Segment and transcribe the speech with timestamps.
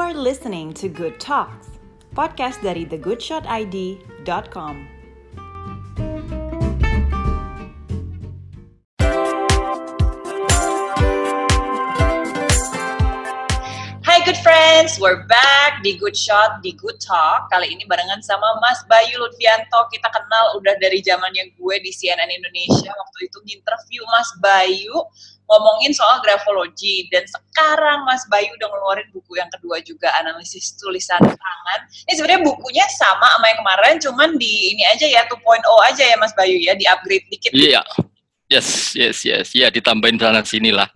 [0.00, 1.76] are listening to Good Talks,
[2.16, 4.99] podcast dari thegoodshotid.com.
[14.80, 17.52] friends, we're back di Good Shot, di Good Talk.
[17.52, 19.76] Kali ini barengan sama Mas Bayu Lutfianto.
[19.92, 22.88] Kita kenal udah dari zamannya gue di CNN Indonesia.
[22.88, 25.04] Waktu itu nginterview Mas Bayu
[25.52, 27.12] ngomongin soal grafologi.
[27.12, 31.80] Dan sekarang Mas Bayu udah ngeluarin buku yang kedua juga, analisis tulisan tangan.
[32.08, 35.60] Ini sebenarnya bukunya sama sama yang kemarin, cuman di ini aja ya, 2.0
[35.92, 37.52] aja ya Mas Bayu ya, di upgrade dikit.
[37.52, 37.84] Iya,
[38.48, 39.52] yes, yes, yes.
[39.52, 40.88] Ya, ditambahin sana sini lah.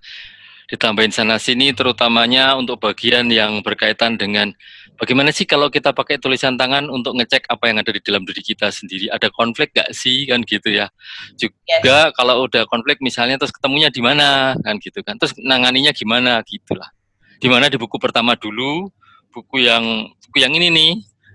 [0.64, 4.48] Ditambahin sana sini terutamanya untuk bagian yang berkaitan dengan
[4.96, 8.40] bagaimana sih kalau kita pakai tulisan tangan untuk ngecek apa yang ada di dalam diri
[8.40, 9.12] kita sendiri.
[9.12, 10.88] Ada konflik gak sih kan gitu ya.
[11.37, 12.16] Juga yes.
[12.16, 15.20] kalau udah konflik misalnya terus ketemunya di mana kan gitu kan.
[15.20, 16.88] Terus nanganinya gimana gitulah.
[17.37, 18.88] Di mana di buku pertama dulu,
[19.37, 20.92] buku yang buku yang ini nih,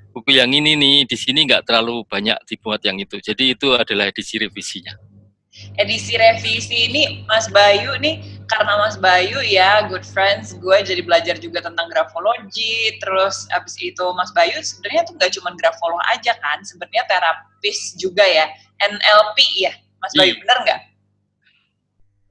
[0.10, 3.22] buku yang ini nih di sini nggak terlalu banyak dibuat yang itu.
[3.22, 4.98] Jadi itu adalah edisi revisinya
[5.76, 11.38] edisi revisi ini Mas Bayu nih karena Mas Bayu ya good friends gue jadi belajar
[11.38, 16.58] juga tentang grafologi terus abis itu Mas Bayu sebenarnya tuh gak cuma grafolog aja kan
[16.66, 18.50] sebenarnya terapis juga ya
[18.82, 19.38] NLP
[19.70, 20.42] ya Mas Bayu hmm.
[20.44, 20.82] bener nggak?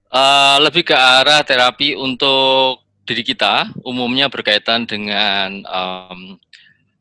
[0.08, 6.40] Uh, lebih ke arah terapi untuk diri kita umumnya berkaitan dengan um,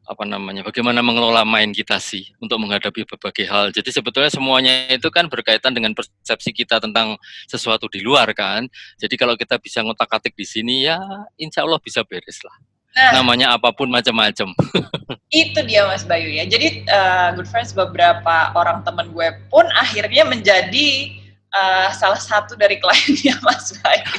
[0.08, 3.76] apa namanya bagaimana mengelola main kita sih untuk menghadapi berbagai hal.
[3.76, 8.72] Jadi sebetulnya semuanya itu kan berkaitan dengan persepsi kita tentang sesuatu di luar kan.
[8.96, 10.98] Jadi kalau kita bisa ngotak-atik di sini ya
[11.36, 12.56] insya Allah bisa beres lah.
[12.98, 14.56] Nah, namanya apa pun macam-macam.
[15.30, 16.48] itu dia Mas Bayu ya.
[16.48, 21.14] Jadi uh, good friends beberapa orang teman gue pun akhirnya menjadi
[21.52, 24.08] uh, salah satu dari kliennya Mas Bayu.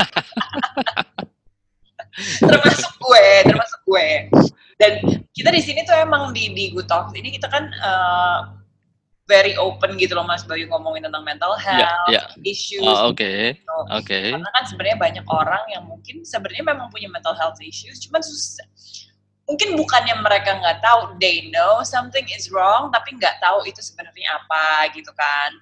[2.43, 4.09] termasuk gue, termasuk gue
[4.79, 5.03] dan
[5.35, 8.59] kita di sini tuh emang di di Good Talk ini kita kan uh,
[9.29, 12.49] very open gitu loh Mas Bayu ngomongin tentang mental iya, health yeah, yeah.
[12.49, 12.89] issues.
[12.89, 13.21] Oh, Oke.
[13.21, 13.43] Okay.
[13.61, 13.77] Gitu.
[13.77, 14.03] Oke.
[14.03, 14.27] Okay.
[14.33, 18.65] Karena kan sebenarnya banyak orang yang mungkin sebenarnya memang punya mental health issues, cuman susah.
[19.45, 24.41] Mungkin bukannya mereka nggak tahu, they know something is wrong, tapi nggak tahu itu sebenarnya
[24.41, 25.53] apa gitu kan.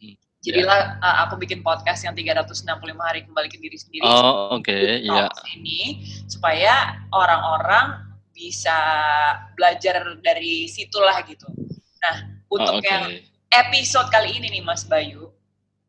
[0.00, 1.04] Hmm, Jadilah yeah.
[1.04, 2.64] uh, aku bikin podcast yang 365
[2.96, 4.04] hari kembali ke diri sendiri.
[4.04, 5.04] Oh, oke, okay.
[5.04, 5.28] iya.
[5.28, 5.56] Yeah.
[5.60, 5.80] Ini
[6.28, 8.09] supaya orang-orang
[8.40, 8.78] bisa
[9.52, 11.44] belajar dari situlah gitu.
[12.00, 12.16] Nah,
[12.48, 12.88] untuk oh, okay.
[12.88, 13.04] yang
[13.52, 15.28] episode kali ini nih Mas Bayu,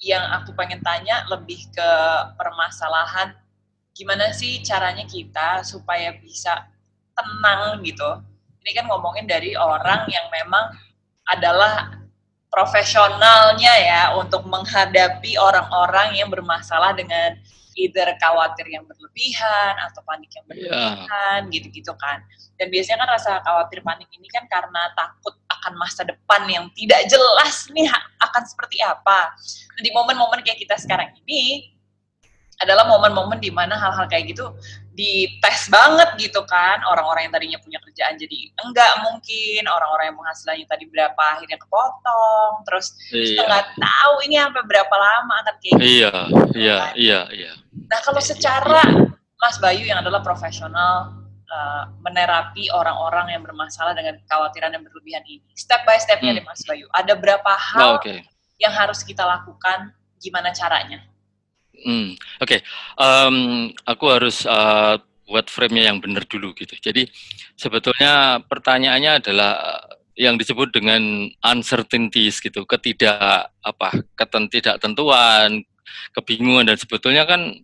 [0.03, 1.91] yang aku pengen tanya lebih ke
[2.35, 3.31] permasalahan
[3.95, 6.67] gimana sih caranya kita supaya bisa
[7.15, 8.19] tenang gitu.
[8.61, 10.75] Ini kan ngomongin dari orang yang memang
[11.31, 12.01] adalah
[12.51, 17.39] profesionalnya ya untuk menghadapi orang-orang yang bermasalah dengan
[17.77, 20.49] either khawatir yang berlebihan atau panik yang iya.
[20.49, 21.51] berlebihan yeah.
[21.53, 22.19] gitu-gitu kan.
[22.59, 27.05] Dan biasanya kan rasa khawatir panik ini kan karena takut akan masa depan yang tidak
[27.07, 27.87] jelas nih
[28.21, 29.33] akan seperti apa.
[29.77, 31.71] Nah, di momen-momen kayak kita sekarang ini
[32.61, 34.53] adalah momen-momen di mana hal-hal kayak gitu
[35.01, 40.67] dites banget gitu kan orang-orang yang tadinya punya kerjaan jadi enggak mungkin orang-orang yang penghasilannya
[40.69, 43.41] tadi berapa akhirnya kepotong terus iya.
[43.49, 46.13] nggak tahu ini sampai berapa lama akan kayak gitu iya
[46.53, 46.93] iya kan?
[46.93, 47.53] iya iya
[47.89, 49.09] nah kalau secara
[49.41, 51.17] Mas Bayu yang adalah profesional
[51.49, 56.37] uh, menerapi orang-orang yang bermasalah dengan kekhawatiran yang berlebihan ini step by stepnya hmm.
[56.41, 58.21] deh Mas Bayu ada berapa hal oh, okay.
[58.61, 59.89] yang harus kita lakukan
[60.21, 61.01] gimana caranya
[61.81, 62.59] Hmm, Oke, okay.
[63.01, 66.75] um, aku harus uh, buat frame-nya yang benar dulu gitu.
[66.77, 67.07] Jadi
[67.55, 69.79] sebetulnya pertanyaannya adalah
[70.19, 75.63] yang disebut dengan uncertainties gitu, ketidak apa, ketidaktentuan,
[76.13, 77.55] kebingungan dan sebetulnya kan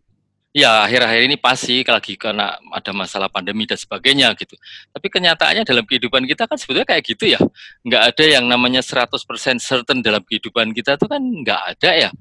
[0.56, 4.56] Ya, akhir-akhir ini pasti lagi karena ada masalah pandemi dan sebagainya gitu.
[4.96, 7.40] Tapi kenyataannya dalam kehidupan kita kan sebetulnya kayak gitu ya.
[7.84, 9.12] Nggak ada yang namanya 100%
[9.60, 12.12] certain dalam kehidupan kita itu kan nggak ada ya.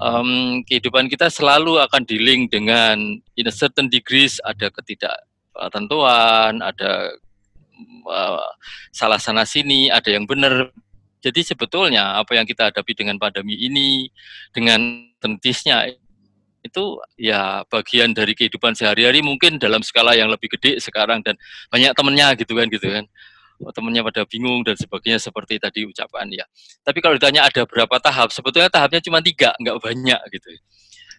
[0.00, 7.10] Um, kehidupan kita selalu akan dealing dengan in a certain degrees ada ketidaktentuan, ada
[8.06, 8.48] uh,
[8.94, 10.70] salah sana sini, ada yang benar.
[11.20, 14.08] Jadi sebetulnya apa yang kita hadapi dengan pandemi ini,
[14.52, 15.88] dengan tentisnya
[16.74, 21.38] itu ya bagian dari kehidupan sehari-hari mungkin dalam skala yang lebih gede sekarang dan
[21.70, 23.06] banyak temennya gitu kan gitu kan.
[23.62, 26.42] Oh, temennya pada bingung dan sebagainya seperti tadi ucapan ya.
[26.82, 30.50] Tapi kalau ditanya ada berapa tahap sebetulnya tahapnya cuma tiga nggak banyak gitu.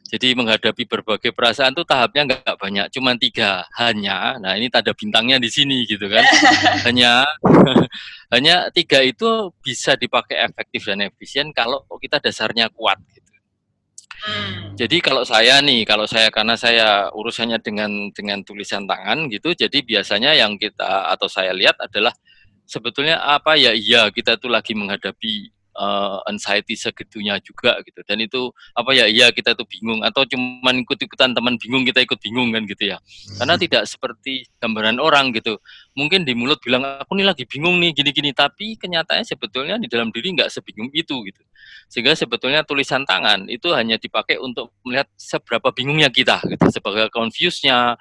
[0.05, 3.63] Jadi menghadapi berbagai perasaan tuh tahapnya nggak banyak cuma tiga.
[3.79, 6.27] Hanya nah ini tanda bintangnya di sini gitu kan.
[6.85, 7.23] Hanya
[8.35, 12.99] hanya tiga itu bisa dipakai efektif dan efisien kalau kita dasarnya kuat
[14.75, 19.79] Jadi kalau saya nih, kalau saya karena saya urusannya dengan dengan tulisan tangan gitu, jadi
[19.79, 22.11] biasanya yang kita atau saya lihat adalah
[22.67, 23.71] sebetulnya apa ya?
[23.71, 28.01] Iya kita tuh lagi menghadapi uh, anxiety segitunya juga gitu.
[28.07, 32.19] Dan itu apa ya iya kita tuh bingung atau cuman ikut-ikutan teman bingung kita ikut
[32.19, 32.97] bingung kan gitu ya.
[33.37, 35.59] Karena tidak seperti gambaran orang gitu.
[35.95, 38.31] Mungkin di mulut bilang aku nih lagi bingung nih gini-gini.
[38.31, 41.41] Tapi kenyataannya sebetulnya di dalam diri nggak sebingung itu gitu.
[41.91, 47.99] Sehingga sebetulnya tulisan tangan itu hanya dipakai untuk melihat seberapa bingungnya kita gitu sebagai confuse-nya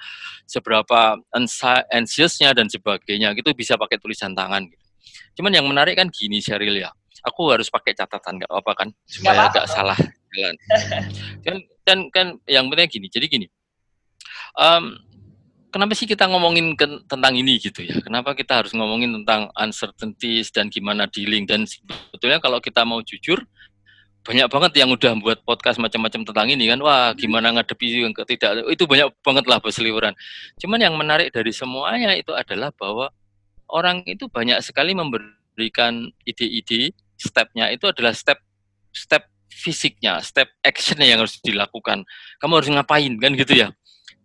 [0.49, 1.21] seberapa
[1.93, 3.37] anxious-nya dan sebagainya.
[3.37, 4.85] Itu bisa pakai tulisan tangan gitu.
[5.35, 6.95] Cuman yang menarik kan gini Sheryl ya
[7.25, 8.89] aku harus pakai catatan nggak apa kan?
[9.09, 9.99] Supaya nggak salah
[10.35, 10.55] jalan.
[11.45, 13.47] Kan kan kan yang penting gini jadi gini.
[14.57, 14.97] Um,
[15.69, 18.01] kenapa sih kita ngomongin ke, tentang ini gitu ya?
[18.01, 21.45] Kenapa kita harus ngomongin tentang uncertainties dan gimana dealing?
[21.45, 23.37] Dan sebetulnya kalau kita mau jujur
[24.25, 26.81] banyak banget yang udah buat podcast macam-macam tentang ini kan.
[26.81, 30.17] Wah gimana ngadepi yang tidak itu banyak banget lah berseliweran
[30.57, 33.13] cuman yang menarik dari semuanya itu adalah bahwa
[33.69, 38.37] orang itu banyak sekali memberikan ide-ide stepnya itu adalah step
[38.93, 42.05] step fisiknya, step actionnya yang harus dilakukan.
[42.43, 43.69] Kamu harus ngapain kan gitu ya?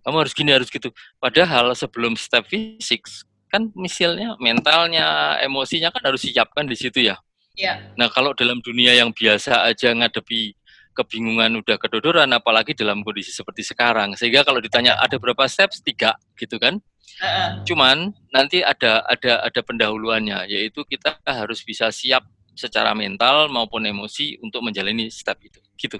[0.03, 0.91] Kamu harus gini harus gitu.
[1.21, 3.07] Padahal sebelum step fisik
[3.49, 7.17] kan misalnya mentalnya, emosinya kan harus siapkan di situ ya.
[7.57, 7.93] Iya.
[7.97, 10.55] Nah kalau dalam dunia yang biasa aja ngadepi
[10.95, 14.19] kebingungan udah kedodoran, apalagi dalam kondisi seperti sekarang.
[14.19, 16.79] Sehingga kalau ditanya ada berapa steps, tiga gitu kan?
[17.19, 17.63] Uh-uh.
[17.63, 22.27] Cuman nanti ada ada ada pendahuluannya, yaitu kita harus bisa siap
[22.59, 25.95] secara mental maupun emosi untuk menjalani step itu gitu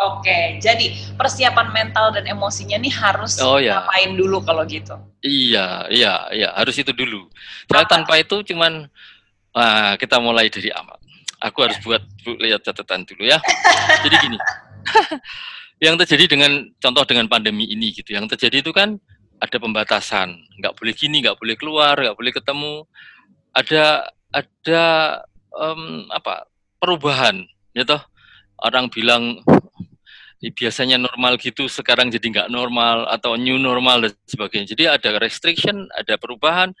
[0.00, 0.88] Oke, jadi
[1.20, 3.84] persiapan mental dan emosinya nih harus oh, iya.
[3.84, 4.96] ngapain dulu kalau gitu?
[5.20, 7.28] Iya, iya, iya, harus itu dulu.
[7.68, 8.88] Soalnya tanpa itu cuman
[9.52, 10.96] ah, kita mulai dari awal.
[11.44, 11.64] Aku ya.
[11.68, 13.36] harus buat lihat catatan dulu ya.
[14.08, 14.38] jadi gini,
[15.84, 18.96] yang terjadi dengan contoh dengan pandemi ini gitu, yang terjadi itu kan
[19.44, 22.74] ada pembatasan, nggak boleh gini, nggak boleh keluar, nggak boleh ketemu.
[23.52, 24.84] Ada ada
[25.58, 26.46] um, apa
[26.78, 27.44] perubahan
[27.76, 28.00] ya toh?
[28.62, 29.42] Orang bilang
[30.42, 34.74] biasanya normal gitu sekarang jadi nggak normal atau new normal dan sebagainya.
[34.74, 36.74] Jadi ada restriction ada perubahan.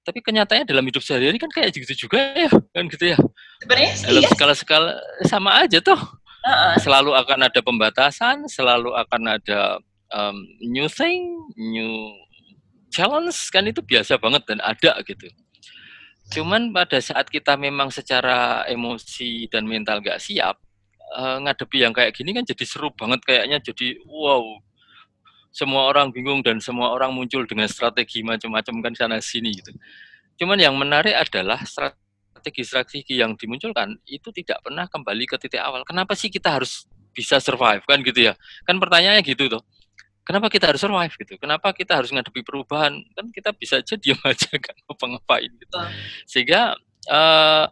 [0.00, 3.18] Tapi kenyataannya dalam hidup sehari-hari kan kayak gitu juga ya kan gitu ya?
[3.62, 4.30] Sebenarnya dalam iya.
[4.32, 4.90] skala-skala
[5.28, 6.00] sama aja toh.
[6.40, 6.80] Uh-uh.
[6.80, 9.76] selalu akan ada pembatasan selalu akan ada
[10.08, 12.16] um, new thing new
[12.88, 15.28] challenge kan itu biasa banget dan ada gitu
[16.30, 20.62] Cuman pada saat kita memang secara emosi dan mental gak siap,
[21.18, 24.62] uh, ngadepi yang kayak gini kan jadi seru banget kayaknya jadi wow.
[25.50, 29.74] Semua orang bingung dan semua orang muncul dengan strategi macam-macam kan sana sini gitu.
[30.38, 35.82] Cuman yang menarik adalah strategi-strategi yang dimunculkan itu tidak pernah kembali ke titik awal.
[35.82, 38.38] Kenapa sih kita harus bisa survive kan gitu ya?
[38.62, 39.62] Kan pertanyaannya gitu tuh
[40.30, 41.34] kenapa kita harus survive gitu?
[41.42, 43.02] Kenapa kita harus ngadepi perubahan?
[43.18, 45.74] Kan kita bisa aja diam aja kan apa ngapain gitu.
[46.30, 46.78] Sehingga
[47.10, 47.66] uh,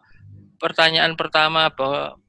[0.59, 2.19] pertanyaan pertama bahwa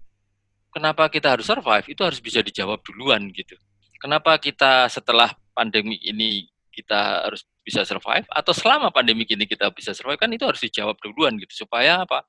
[0.70, 3.58] kenapa kita harus survive itu harus bisa dijawab duluan gitu.
[3.98, 9.92] Kenapa kita setelah pandemi ini kita harus bisa survive atau selama pandemi ini kita bisa
[9.92, 12.22] survive kan itu harus dijawab duluan gitu supaya apa?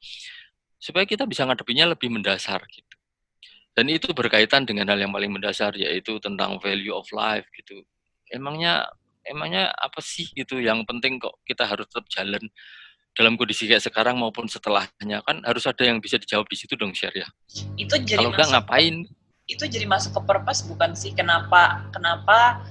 [0.81, 2.97] Supaya kita bisa ngadepinya lebih mendasar gitu.
[3.71, 7.87] Dan itu berkaitan dengan hal yang paling mendasar yaitu tentang value of life gitu.
[8.31, 8.87] Emangnya
[9.21, 12.41] emangnya apa sih gitu yang penting kok kita harus tetap jalan
[13.11, 16.95] dalam kondisi kayak sekarang maupun setelahnya kan harus ada yang bisa dijawab di situ dong
[16.95, 17.27] share ya.
[17.75, 18.95] Itu jadi kalau nggak ngapain?
[19.45, 22.63] Itu jadi masuk ke purpose bukan sih kenapa kenapa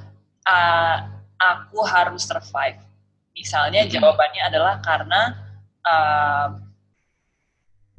[0.49, 0.97] uh,
[1.37, 2.81] aku harus survive?
[3.37, 3.93] Misalnya hmm.
[3.93, 5.21] jawabannya adalah karena
[5.85, 6.49] uh,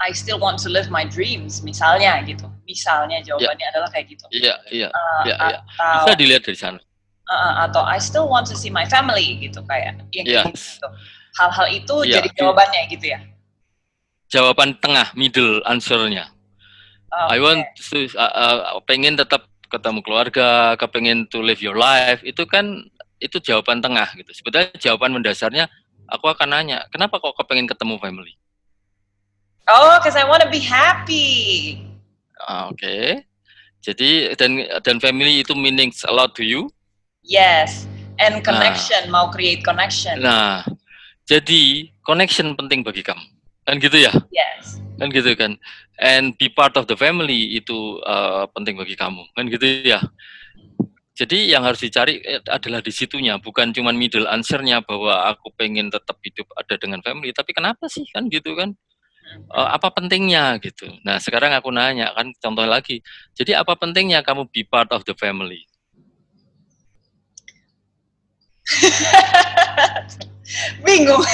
[0.01, 3.71] I still want to live my dreams misalnya gitu misalnya jawabannya yeah.
[3.77, 5.59] adalah kayak gitu iya iya uh, iya iya
[6.01, 6.79] bisa dilihat dari sana
[7.31, 10.77] uh, atau I still want to see my family gitu kayak yang yes.
[10.77, 10.87] gitu
[11.39, 12.19] hal-hal itu yeah.
[12.19, 13.19] jadi jawabannya gitu ya
[14.27, 16.27] jawaban tengah middle answernya
[17.07, 17.35] okay.
[17.35, 22.43] I want to uh, uh, pengen tetap ketemu keluarga kepengen to live your life itu
[22.43, 22.91] kan
[23.23, 25.71] itu jawaban tengah gitu sebetulnya jawaban mendasarnya
[26.11, 28.35] aku akan nanya kenapa kok kepengen ketemu family
[29.69, 31.79] Oh, because I want to be happy.
[32.41, 32.81] Ah, oke.
[32.81, 33.23] Okay.
[33.81, 36.69] Jadi dan dan family itu meanings a lot to you?
[37.21, 37.87] Yes.
[38.21, 40.21] And connection, nah, mau create connection.
[40.21, 40.61] Nah,
[41.25, 43.23] jadi connection penting bagi kamu.
[43.65, 44.13] Kan gitu ya?
[44.29, 44.77] Yes.
[45.01, 45.57] Kan gitu kan.
[45.97, 49.25] And be part of the family itu uh, penting bagi kamu.
[49.33, 50.01] Kan gitu ya?
[51.17, 55.89] Jadi yang harus dicari eh, adalah di situnya, bukan cuma middle answer-nya bahwa aku pengen
[55.89, 58.73] tetap hidup ada dengan family, tapi kenapa sih kan gitu kan?
[59.51, 60.91] uh, apa pentingnya gitu.
[61.05, 62.99] Nah sekarang aku nanya kan contoh lagi.
[63.35, 65.63] Jadi apa pentingnya kamu be part of the family?
[70.85, 71.23] Bingung.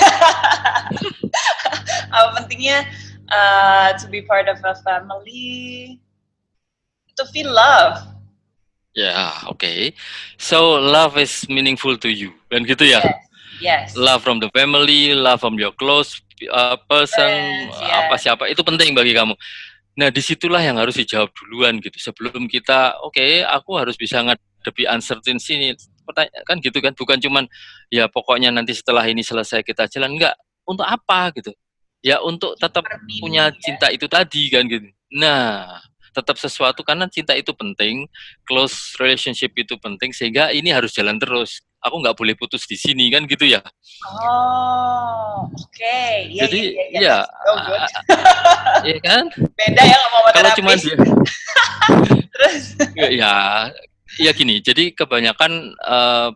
[2.13, 2.85] apa pentingnya
[3.29, 5.99] uh, to be part of a family?
[7.17, 7.97] To feel love.
[8.97, 9.61] Ya, yeah, oke.
[9.61, 9.93] Okay.
[10.37, 13.01] So love is meaningful to you, kan gitu ya?
[13.01, 13.17] Yes.
[13.61, 13.85] yes.
[13.97, 17.93] Love from the family, love from your close uh, person, yes, yes.
[17.93, 19.33] apa siapa itu penting bagi kamu.
[19.97, 21.97] Nah, di situlah yang harus dijawab duluan gitu.
[21.97, 25.73] Sebelum kita, oke, okay, aku harus bisa ngadepi uncertainty
[26.13, 26.29] ini.
[26.45, 27.43] Kan gitu kan, bukan cuman
[27.91, 30.35] ya pokoknya nanti setelah ini selesai kita jalan enggak.
[30.67, 31.55] Untuk apa gitu?
[32.03, 32.83] Ya untuk tetap
[33.19, 33.57] punya ya.
[33.57, 34.87] cinta itu tadi kan gitu.
[35.15, 35.79] Nah,
[36.17, 38.09] tetap sesuatu karena cinta itu penting,
[38.43, 43.13] close relationship itu penting sehingga ini harus jalan terus aku nggak boleh putus di sini
[43.13, 43.61] kan gitu ya.
[44.03, 45.71] Oh, oke.
[45.71, 46.33] Okay.
[46.33, 47.17] Ya, Jadi ya, ya,
[47.61, 47.77] ya,
[48.81, 49.23] ya kan?
[49.53, 49.97] Beda ya
[50.33, 50.97] Kalau cuma dia.
[52.33, 52.63] Terus?
[53.17, 53.35] ya,
[54.15, 54.63] ya gini.
[54.63, 56.31] Jadi kebanyakan uh,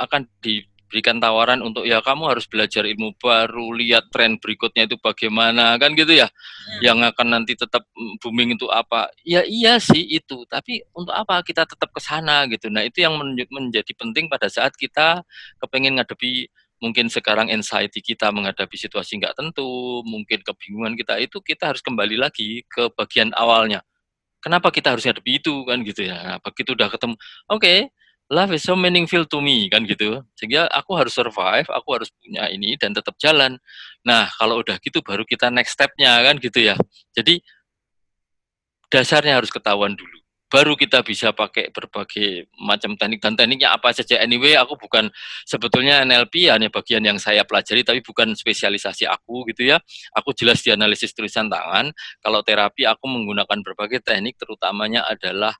[0.00, 4.98] akan di berikan tawaran untuk ya kamu harus belajar ilmu baru, lihat tren berikutnya itu
[4.98, 6.26] bagaimana kan gitu ya.
[6.26, 6.80] Hmm.
[6.82, 7.86] Yang akan nanti tetap
[8.18, 9.06] booming itu apa?
[9.22, 12.66] Ya iya sih itu, tapi untuk apa kita tetap ke sana gitu.
[12.68, 13.14] Nah, itu yang
[13.48, 15.22] menjadi penting pada saat kita
[15.62, 16.50] kepengen ngadepi
[16.80, 22.16] mungkin sekarang anxiety kita menghadapi situasi nggak tentu, mungkin kebingungan kita itu kita harus kembali
[22.16, 23.84] lagi ke bagian awalnya.
[24.40, 26.16] Kenapa kita harus ngadepi itu kan gitu ya.
[26.24, 27.78] Nah, begitu udah ketemu, oke, okay,
[28.30, 30.22] love is so meaningful to me kan gitu.
[30.38, 33.58] Sehingga aku harus survive aku harus punya ini dan tetap jalan.
[34.06, 36.78] Nah kalau udah gitu baru kita next stepnya kan gitu ya.
[37.12, 37.42] Jadi
[38.90, 40.19] dasarnya harus ketahuan dulu
[40.50, 45.06] baru kita bisa pakai berbagai macam teknik dan tekniknya apa saja anyway aku bukan
[45.46, 49.78] sebetulnya NLP hanya bagian yang saya pelajari tapi bukan spesialisasi aku gitu ya
[50.12, 55.54] aku jelas di analisis tulisan tangan kalau terapi aku menggunakan berbagai teknik terutamanya adalah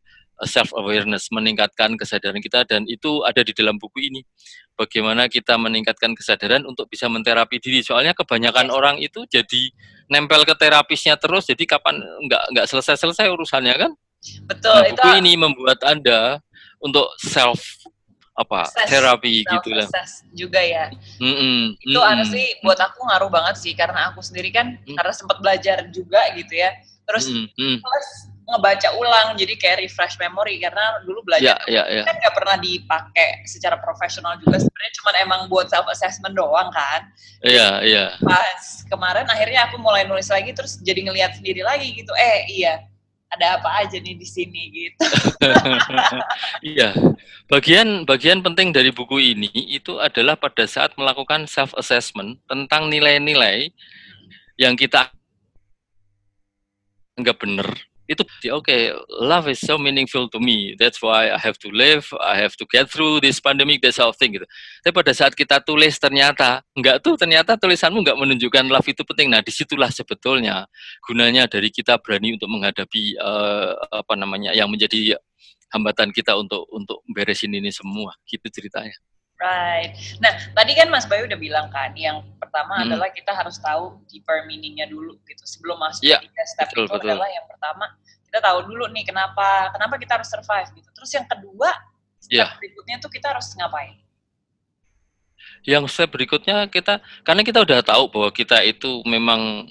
[0.44, 4.24] self awareness, meningkatkan kesadaran kita dan itu ada di dalam buku ini.
[4.72, 7.84] Bagaimana kita meningkatkan kesadaran untuk bisa menterapi diri.
[7.84, 9.68] Soalnya kebanyakan orang itu jadi
[10.08, 13.92] nempel ke terapisnya terus, jadi kapan nggak nggak selesai-selesai urusannya kan?
[14.44, 14.76] Betul.
[14.76, 16.40] Nah, buku itu ini membuat anda
[16.80, 17.60] untuk self
[18.40, 19.88] apa assess, terapi gitu lah
[20.32, 20.88] juga ya
[21.20, 22.24] mm -mm, itu mm -mm.
[22.24, 24.96] sih buat aku ngaruh banget sih karena aku sendiri kan mm.
[24.96, 26.72] karena sempat belajar juga gitu ya
[27.04, 27.76] terus mm -mm.
[27.84, 28.08] plus
[28.50, 32.04] ngebaca ulang jadi kayak refresh memory karena dulu belajar yeah, yeah, yeah.
[32.06, 37.06] kan nggak pernah dipakai secara profesional juga sebenarnya cuma emang buat self assessment doang kan
[37.46, 38.10] iya yeah, iya yeah.
[38.26, 42.90] pas kemarin akhirnya aku mulai nulis lagi terus jadi ngelihat sendiri lagi gitu eh iya
[43.30, 45.04] ada apa aja nih di sini gitu.
[46.60, 46.92] Iya.
[47.46, 53.70] Bagian bagian penting dari buku ini itu adalah pada saat melakukan self assessment tentang nilai-nilai
[54.58, 55.10] yang kita
[57.18, 58.90] anggap benar itu oke okay,
[59.22, 60.74] love is so meaningful to me.
[60.74, 64.10] That's why I have to live I have to get through this pandemic this whole
[64.10, 64.50] thing gitu.
[64.82, 69.30] Tapi pada saat kita tulis ternyata enggak tuh ternyata tulisanmu enggak menunjukkan love itu penting.
[69.30, 70.66] Nah di situlah sebetulnya
[71.06, 75.14] gunanya dari kita berani untuk menghadapi uh, apa namanya yang menjadi
[75.70, 78.10] hambatan kita untuk untuk beresin ini semua.
[78.26, 78.98] Gitu ceritanya
[79.40, 79.96] Right.
[80.20, 82.92] Nah, tadi kan Mas Bayu udah bilang kan, yang pertama hmm.
[82.92, 85.44] adalah kita harus tahu deeper meaningnya dulu gitu.
[85.48, 87.08] Sebelum masuk yeah, ke step betul, itu betul.
[87.08, 87.88] adalah yang pertama
[88.28, 90.88] kita tahu dulu nih kenapa kenapa kita harus survive gitu.
[90.92, 91.72] Terus yang kedua,
[92.20, 92.52] step yeah.
[92.60, 93.96] berikutnya tuh kita harus ngapain?
[95.64, 99.64] Yang step berikutnya kita karena kita udah tahu bahwa kita itu memang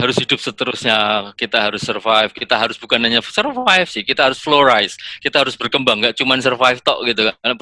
[0.00, 4.96] harus hidup seterusnya, kita harus survive, kita harus bukan hanya survive sih, kita harus flourish,
[5.20, 7.52] kita harus berkembang, nggak cuma survive tok gitu kan.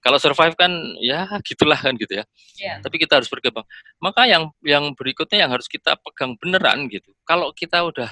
[0.00, 0.72] Kalau survive kan
[1.04, 2.24] ya gitulah kan gitu ya.
[2.56, 2.80] Yeah.
[2.80, 3.68] Tapi kita harus berkembang.
[4.00, 7.12] Maka yang yang berikutnya yang harus kita pegang beneran gitu.
[7.28, 8.10] Kalau kita udah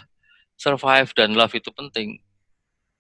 [0.61, 2.21] survive dan love itu penting,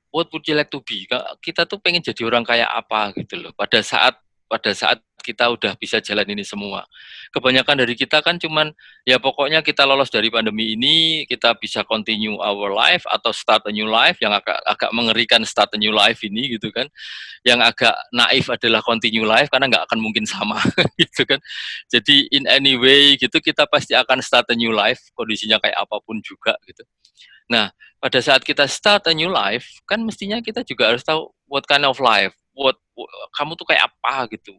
[0.09, 1.05] what would you like to be?
[1.45, 3.53] Kita tuh pengen jadi orang kayak apa gitu loh.
[3.53, 4.17] Pada saat
[4.51, 6.89] pada saat kita udah bisa jalan ini semua.
[7.31, 8.73] Kebanyakan dari kita kan cuman
[9.07, 13.73] ya pokoknya kita lolos dari pandemi ini, kita bisa continue our life atau start a
[13.73, 16.89] new life yang agak agak mengerikan start a new life ini gitu kan.
[17.47, 20.59] Yang agak naif adalah continue life karena nggak akan mungkin sama
[21.00, 21.39] gitu kan.
[21.93, 25.97] Jadi in any way gitu kita pasti akan start a new life kondisinya kayak apa
[26.03, 26.83] pun juga gitu.
[27.50, 31.69] Nah, pada saat kita start a new life kan mestinya kita juga harus tahu what
[31.69, 32.77] kind of life what,
[33.37, 34.57] kamu tuh kayak apa gitu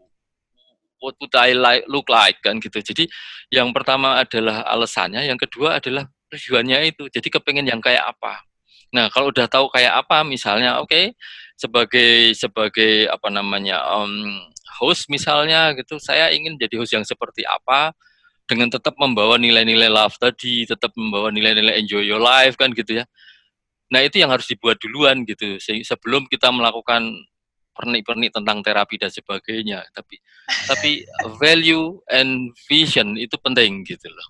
[1.02, 2.80] what would I like, look like kan gitu.
[2.80, 3.10] Jadi
[3.50, 7.10] yang pertama adalah alasannya, yang kedua adalah tujuannya itu.
[7.10, 8.46] Jadi kepengen yang kayak apa.
[8.94, 11.18] Nah kalau udah tahu kayak apa, misalnya oke okay,
[11.58, 14.40] sebagai sebagai apa namanya um,
[14.80, 17.92] host misalnya gitu, saya ingin jadi host yang seperti apa
[18.46, 23.06] dengan tetap membawa nilai-nilai love tadi, tetap membawa nilai-nilai enjoy your life kan gitu ya.
[23.92, 27.12] Nah itu yang harus dibuat duluan gitu sebelum kita melakukan
[27.76, 29.84] pernik-pernik tentang terapi dan sebagainya.
[29.96, 30.16] Tapi
[30.68, 30.92] tapi
[31.40, 34.28] value and vision itu penting gitu loh.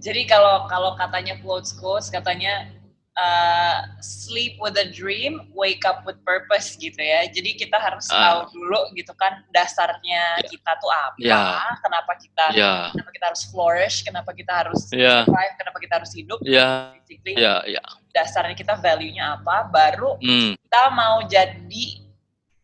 [0.00, 2.72] Jadi kalau kalau katanya quotes quotes katanya
[3.16, 7.28] uh, sleep with a dream, wake up with purpose gitu ya.
[7.28, 10.48] Jadi kita harus uh, tahu dulu gitu kan dasarnya yeah.
[10.48, 11.76] kita tuh apa, yeah.
[11.80, 12.88] kenapa kita yeah.
[12.92, 15.24] kenapa kita harus flourish, kenapa kita harus yeah.
[15.24, 16.38] survive, kenapa kita harus hidup.
[16.44, 16.96] Yeah.
[17.04, 17.84] Basically, yeah, yeah.
[18.12, 20.56] dasarnya kita value-nya apa, baru mm.
[20.56, 22.05] kita mau jadi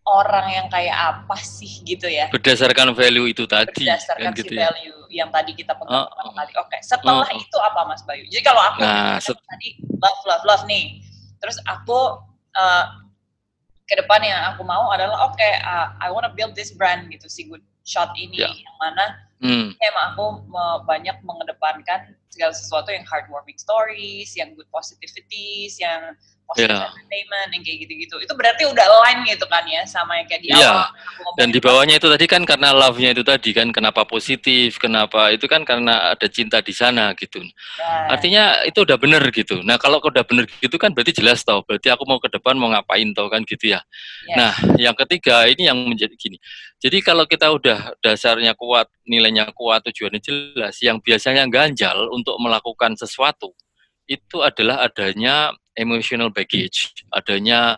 [0.03, 4.59] orang yang kayak apa sih gitu ya berdasarkan value itu tadi berdasarkan kan gitu si
[4.59, 4.71] ya?
[4.71, 6.81] value yang tadi kita pegang oh, pertama kali oke okay.
[6.83, 9.39] setelah oh, itu apa Mas Bayu jadi kalau aku nah, set...
[9.39, 10.99] tadi love love love nih
[11.39, 12.19] terus aku
[12.59, 12.85] uh,
[13.87, 17.31] ke depan yang aku mau adalah oke okay, uh, I wanna build this brand gitu
[17.31, 18.51] si good shot ini yeah.
[18.51, 19.07] yang mana
[19.39, 19.69] hmm.
[19.79, 20.27] emang aku
[20.87, 26.17] banyak mengedepankan segala sesuatu yang heartwarming stories yang good positivities yang
[26.49, 26.91] positive yeah.
[26.91, 28.17] entertainment yang kayak gitu-gitu.
[28.21, 30.89] Itu berarti udah align gitu kan ya sama yang kayak di yeah.
[30.89, 31.37] awal.
[31.39, 35.47] Dan di bawahnya itu tadi kan karena love-nya itu tadi kan kenapa positif, kenapa itu
[35.49, 37.41] kan karena ada cinta di sana gitu.
[37.43, 38.13] Yeah.
[38.13, 39.63] Artinya itu udah bener gitu.
[39.65, 41.65] Nah kalau udah bener gitu kan berarti jelas tau.
[41.65, 43.81] Berarti aku mau ke depan mau ngapain tau kan gitu ya.
[44.29, 44.37] Yeah.
[44.37, 46.37] Nah yang ketiga ini yang menjadi gini.
[46.83, 52.99] Jadi kalau kita udah dasarnya kuat, nilainya kuat, tujuannya jelas, yang biasanya ganjal untuk melakukan
[52.99, 53.55] sesuatu
[54.11, 57.77] itu adalah adanya emotional baggage, adanya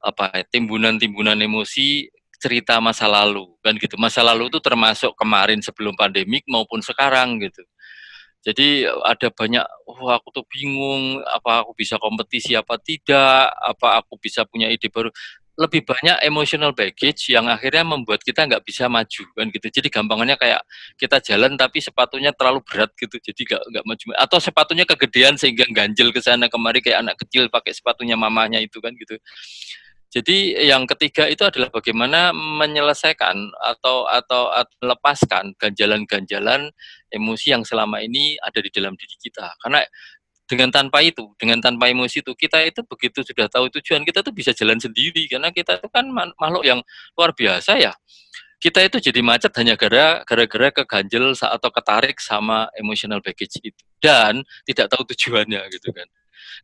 [0.00, 2.08] apa timbunan-timbunan emosi
[2.40, 4.00] cerita masa lalu kan gitu.
[4.00, 7.60] Masa lalu itu termasuk kemarin sebelum pandemik maupun sekarang gitu.
[8.40, 14.16] Jadi ada banyak, oh aku tuh bingung, apa aku bisa kompetisi apa tidak, apa aku
[14.16, 15.12] bisa punya ide baru
[15.60, 19.66] lebih banyak emotional baggage yang akhirnya membuat kita nggak bisa maju kan gitu.
[19.68, 20.64] Jadi gampangannya kayak
[20.96, 24.04] kita jalan tapi sepatunya terlalu berat gitu, jadi nggak nggak maju.
[24.16, 28.80] Atau sepatunya kegedean sehingga ganjel ke sana kemari kayak anak kecil pakai sepatunya mamanya itu
[28.80, 29.20] kan gitu.
[30.10, 36.74] Jadi yang ketiga itu adalah bagaimana menyelesaikan atau atau, atau melepaskan ganjalan-ganjalan
[37.14, 39.54] emosi yang selama ini ada di dalam diri kita.
[39.62, 39.86] Karena
[40.50, 44.34] dengan tanpa itu, dengan tanpa emosi itu, kita itu begitu sudah tahu tujuan kita tuh
[44.34, 46.82] bisa jalan sendiri karena kita itu kan makhluk yang
[47.14, 47.94] luar biasa ya.
[48.58, 54.42] Kita itu jadi macet hanya gara gara-gara keganjel atau ketarik sama emotional baggage itu dan
[54.66, 56.10] tidak tahu tujuannya gitu kan.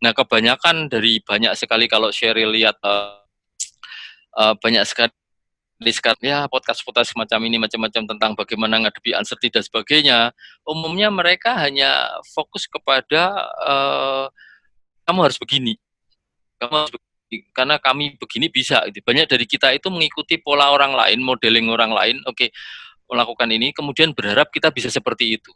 [0.03, 3.23] Nah kebanyakan dari banyak sekali kalau Sheryl lihat uh,
[4.37, 5.15] uh, banyak sekali
[5.85, 10.19] sekarang ya podcast-podcast semacam ini macam-macam tentang bagaimana ngadepi uncertainty dan sebagainya
[10.65, 14.25] umumnya mereka hanya fokus kepada uh,
[15.05, 15.77] kamu harus begini.
[16.57, 17.05] Kamu harus begini
[17.53, 19.05] karena kami begini bisa gitu.
[19.05, 22.55] banyak dari kita itu mengikuti pola orang lain modeling orang lain oke okay,
[23.11, 25.51] melakukan ini kemudian berharap kita bisa seperti itu.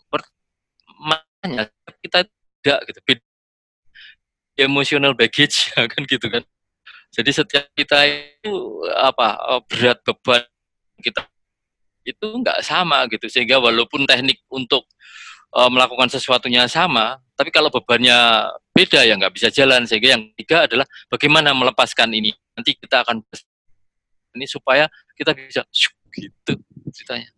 [1.00, 1.72] Makanya
[2.04, 2.28] kita
[2.60, 3.00] tidak gitu.
[4.60, 6.44] Emotional baggage kan gitu kan
[7.10, 8.54] jadi setiap kita itu
[8.94, 10.42] apa eh, berat beban
[11.02, 11.26] kita
[12.06, 14.88] itu nggak sama gitu sehingga walaupun teknik untuk
[15.54, 20.66] uh, melakukan sesuatunya sama, tapi kalau bebannya beda ya nggak bisa jalan sehingga yang ketiga
[20.66, 23.22] adalah bagaimana melepaskan ini nanti kita akan
[24.36, 24.86] ini supaya
[25.18, 25.60] kita bisa
[26.14, 26.52] gitu
[26.94, 27.28] ceritanya.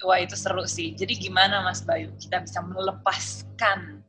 [0.00, 0.96] Wah itu seru sih.
[0.96, 4.00] Jadi gimana Mas Bayu kita bisa melepaskan?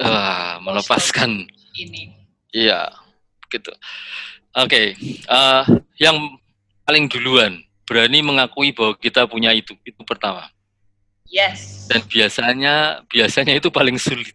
[0.00, 1.44] Uh, melepaskan
[1.76, 2.16] ini.
[2.56, 2.88] Iya,
[3.52, 3.68] gitu.
[4.56, 4.86] Oke, okay.
[5.28, 6.16] uh, eh, yang
[6.88, 10.48] paling duluan berani mengakui bahwa kita punya itu, itu pertama.
[11.28, 11.84] Yes.
[11.92, 14.32] Dan biasanya, biasanya itu paling sulit.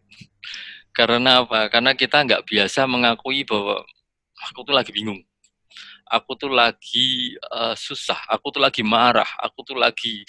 [0.94, 1.74] Karena apa?
[1.74, 3.82] Karena kita nggak biasa mengakui bahwa
[4.46, 5.18] aku tuh lagi bingung,
[6.06, 10.22] aku tuh lagi uh, susah, aku tuh lagi marah, aku tuh lagi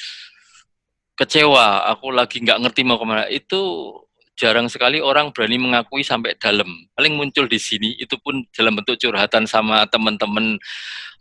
[1.21, 3.29] kecewa, aku lagi nggak ngerti mau ke mana.
[3.29, 3.61] Itu
[4.37, 6.69] jarang sekali orang berani mengakui sampai dalam.
[6.97, 10.57] Paling muncul di sini itu pun dalam bentuk curhatan sama teman-teman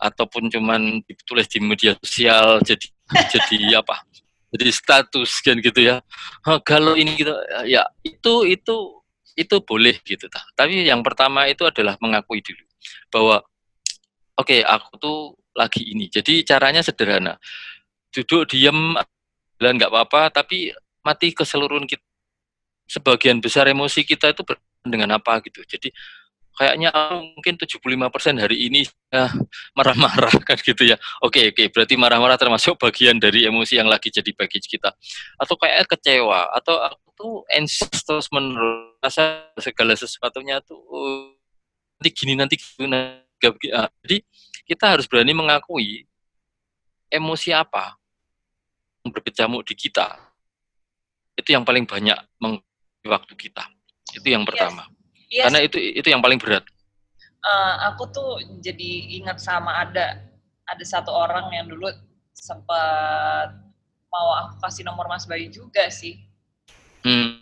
[0.02, 2.88] ataupun cuman ditulis di media sosial jadi
[3.34, 4.02] jadi apa?
[4.52, 6.04] Jadi status kan gitu ya.
[6.68, 7.32] kalau ini gitu
[7.64, 8.76] ya itu itu
[9.40, 10.44] itu boleh gitu ta.
[10.56, 12.64] Tapi yang pertama itu adalah mengakui dulu
[13.12, 13.36] bahwa
[14.36, 15.18] oke okay, aku tuh
[15.56, 16.12] lagi ini.
[16.12, 17.40] Jadi caranya sederhana.
[18.12, 19.00] Duduk diam
[19.56, 22.11] dan nggak apa-apa tapi mati keseluruhan kita
[22.92, 24.44] sebagian besar emosi kita itu
[24.84, 25.64] dengan apa gitu.
[25.64, 25.88] Jadi
[26.52, 26.92] kayaknya
[27.24, 29.32] mungkin 75% hari ini ya,
[29.80, 31.00] marah-marah kan gitu ya.
[31.24, 34.92] Oke, oke, berarti marah-marah termasuk bagian dari emosi yang lagi jadi baggage kita.
[35.40, 40.84] Atau kayak kecewa atau aku tuh anxious merasa segala sesuatunya tuh
[42.02, 44.26] nanti gini nanti gitu nanti ah, jadi
[44.66, 46.10] kita harus berani mengakui
[47.14, 47.94] emosi apa
[49.06, 50.18] yang berkecamuk di kita
[51.38, 52.58] itu yang paling banyak meng
[53.06, 53.64] waktu kita.
[54.14, 54.86] Itu yang pertama.
[54.86, 55.02] Yes.
[55.32, 55.44] Yes.
[55.48, 56.66] Karena itu itu yang paling berat.
[57.42, 60.22] Uh, aku tuh jadi ingat sama ada
[60.70, 61.90] ada satu orang yang dulu
[62.38, 63.50] sempat
[64.12, 66.22] mau aku kasih nomor Mas Bayu juga sih.
[67.02, 67.42] Hmm.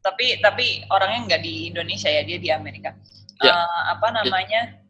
[0.00, 2.94] Tapi tapi orangnya nggak di Indonesia ya, dia di Amerika.
[3.42, 3.52] Ya.
[3.52, 4.80] Uh, apa namanya?
[4.80, 4.82] Yeah.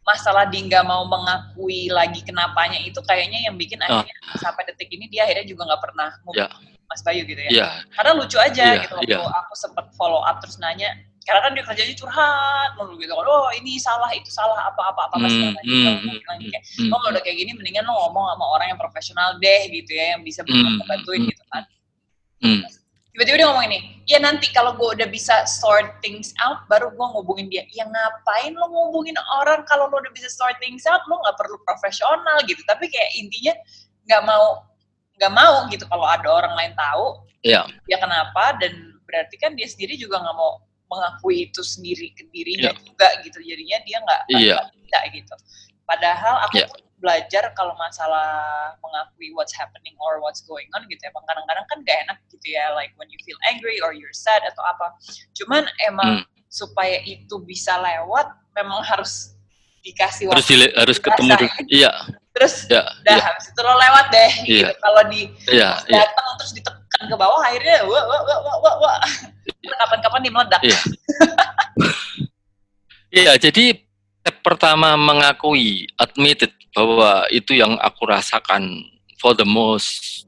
[0.00, 4.00] Masalah dia nggak mau mengakui lagi kenapanya itu kayaknya yang bikin oh.
[4.00, 6.50] akhirnya sampai detik ini dia akhirnya juga nggak pernah yeah.
[6.90, 7.50] Mas Bayu gitu ya.
[7.54, 7.72] Yeah.
[7.94, 8.82] Karena lucu aja yeah.
[8.82, 9.40] gitu waktu yeah.
[9.46, 10.90] aku sempat follow up terus nanya,
[11.30, 15.00] karena kan dia kerjanya curhat mulu gitu kan oh ini salah itu salah apa apa
[15.06, 18.34] apa pasti mm, mm, mm, bilang kayak mm, oh udah kayak gini mendingan lo ngomong
[18.34, 21.62] sama orang yang profesional deh gitu ya yang bisa mm, bantuin mm, gitu kan
[22.40, 22.60] mm.
[23.14, 27.06] tiba-tiba dia ngomong ini ya nanti kalau gue udah bisa sort things out baru gue
[27.12, 31.20] ngubungin dia ya ngapain lo ngubungin orang kalau lo udah bisa sort things out lo
[31.20, 33.54] nggak perlu profesional gitu tapi kayak intinya
[34.08, 34.66] nggak mau
[35.20, 37.68] nggak mau gitu kalau ada orang lain tahu yeah.
[37.84, 42.72] ya kenapa dan berarti kan dia sendiri juga nggak mau mengakui itu sendiri ke dirinya
[42.72, 42.80] yeah.
[42.80, 44.64] juga gitu jadinya dia nggak yeah.
[44.72, 45.34] tidak gitu
[45.84, 46.72] padahal aku yeah.
[47.04, 51.98] belajar kalau masalah mengakui what's happening or what's going on gitu emang kadang-kadang kan gak
[52.08, 54.96] enak gitu ya like when you feel angry or you're sad atau apa
[55.36, 56.48] cuman emang hmm.
[56.48, 59.36] supaya itu bisa lewat memang harus
[59.80, 61.92] dikasih waktu harus, harus ketemu dulu iya
[62.40, 63.20] terus ya, dah ya.
[63.20, 64.64] habis itu lo lewat deh gitu.
[64.64, 64.72] ya.
[64.80, 68.98] kalau di ya, datang terus ditekan ke bawah akhirnya wah wah wah wah wah, wah.
[69.84, 70.80] kapan-kapan dia meledak iya
[73.28, 73.76] ya, jadi
[74.24, 78.88] step pertama mengakui admitted bahwa itu yang aku rasakan
[79.20, 80.24] for the most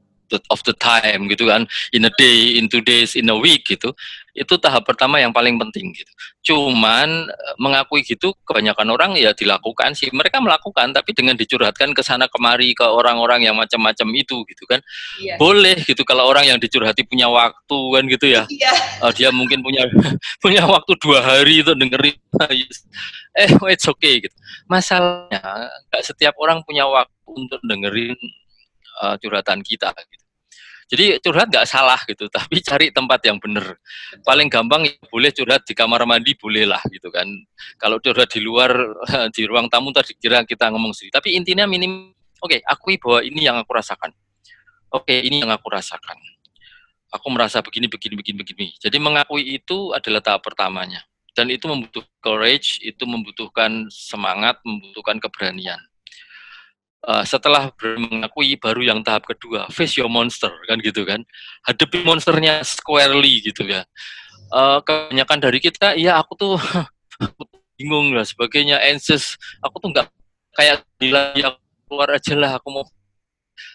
[0.53, 3.89] of the time gitu kan in a day in two days in a week gitu
[4.33, 6.11] itu tahap pertama yang paling penting gitu.
[6.53, 10.09] Cuman eh, mengakui gitu kebanyakan orang ya dilakukan sih.
[10.09, 14.81] Mereka melakukan tapi dengan dicurhatkan ke sana kemari ke orang-orang yang macam-macam itu gitu kan.
[15.21, 15.37] Iya.
[15.37, 18.43] boleh gitu kalau orang yang dicurhati punya waktu kan gitu ya.
[18.49, 18.73] Iya.
[19.05, 19.85] uh, dia mungkin punya
[20.43, 22.17] punya waktu dua hari itu dengerin.
[23.33, 24.35] Eh oh, it's okay gitu.
[24.69, 25.41] Masalahnya
[25.89, 28.13] nggak setiap orang punya waktu untuk dengerin
[29.01, 30.22] uh, curhatan kita gitu
[30.91, 33.77] jadi curhat nggak salah gitu, tapi cari tempat yang benar.
[34.25, 37.27] Paling gampang ya, boleh curhat di kamar mandi boleh lah gitu kan.
[37.79, 38.71] Kalau curhat di luar
[39.35, 41.13] di ruang tamu tadi kira kita ngomong sendiri.
[41.15, 42.11] Tapi intinya minim,
[42.43, 44.11] oke, okay, akui bahwa ini yang aku rasakan.
[44.93, 46.17] Oke, okay, ini yang aku rasakan.
[47.13, 48.67] Aku merasa begini, begini, begini, begini.
[48.81, 51.01] Jadi mengakui itu adalah tahap pertamanya.
[51.33, 55.81] Dan itu membutuhkan courage, itu membutuhkan semangat, membutuhkan keberanian
[57.07, 61.21] uh, setelah mengakui baru yang tahap kedua face your monster kan gitu kan.
[61.67, 63.83] Hadapi monsternya squarely gitu ya.
[64.53, 66.55] Uh, kebanyakan dari kita ya aku tuh
[67.77, 69.35] bingung lah sebagainya anxious.
[69.63, 70.07] Aku tuh nggak
[70.55, 71.49] kayak gila ya
[71.87, 72.85] keluar aja lah aku mau.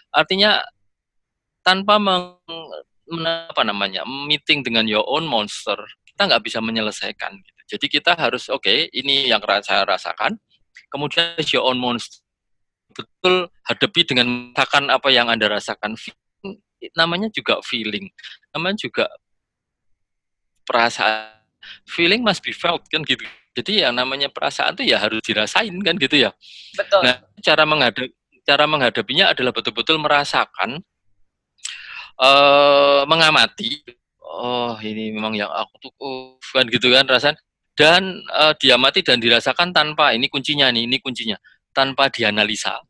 [0.08, 0.64] Artinya
[1.60, 2.32] tanpa meng,
[3.48, 5.76] apa namanya meeting dengan your own monster
[6.08, 7.60] kita nggak bisa menyelesaikan gitu.
[7.76, 10.40] jadi kita harus oke okay, ini yang saya rasakan.
[10.88, 12.24] Kemudian your own monster
[12.98, 15.94] betul hadapi dengan merasakan apa yang Anda rasakan.
[16.98, 18.10] Namanya juga feeling,
[18.50, 19.06] namanya juga
[20.66, 21.38] perasaan.
[21.90, 23.22] Feeling must be felt kan gitu.
[23.54, 26.30] Jadi yang namanya perasaan itu ya harus dirasain kan gitu ya.
[26.78, 27.02] Betul.
[27.02, 28.14] Nah, cara menghadapi
[28.48, 30.80] cara menghadapinya adalah betul-betul merasakan
[32.16, 33.84] uh, mengamati
[34.24, 37.36] oh ini memang yang aku tuh uh, kan gitu kan rasan
[37.76, 41.36] dan uh, diamati dan dirasakan tanpa ini kuncinya nih ini kuncinya
[41.76, 42.80] tanpa dianalisa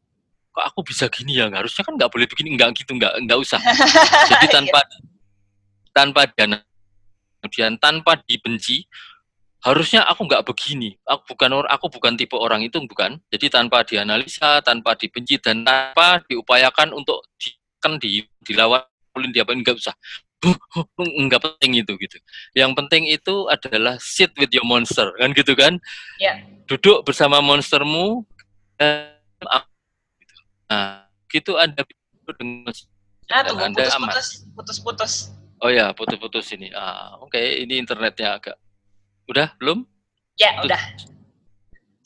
[0.58, 3.62] kok aku bisa gini ya harusnya kan nggak boleh begini nggak gitu nggak nggak usah
[4.30, 4.50] jadi iya.
[4.50, 4.80] tanpa
[5.94, 6.66] tanpa dianalisa
[7.38, 8.90] kemudian tanpa dibenci
[9.62, 13.86] harusnya aku nggak begini aku bukan orang aku bukan tipe orang itu bukan jadi tanpa
[13.86, 18.82] dianalisa tanpa dibenci dan tanpa diupayakan untuk di, kan di dilawan
[19.30, 19.94] dia nggak usah
[20.98, 22.16] nggak penting itu gitu.
[22.54, 25.82] Yang penting itu adalah sit with your monster kan gitu kan.
[26.22, 26.46] Ya.
[26.70, 28.22] Duduk bersama monstermu
[30.68, 31.82] nah, gitu ada
[32.36, 32.72] dengan
[33.32, 34.08] ah, tunggu, anda putus, aman.
[34.08, 35.12] Putus, putus, putus.
[35.58, 36.70] Oh ya, putus-putus ini.
[36.70, 37.64] Ah, oke, okay.
[37.66, 38.56] ini internetnya agak.
[39.26, 39.82] Udah, belum?
[40.38, 40.70] Ya, putus.
[40.70, 40.82] udah.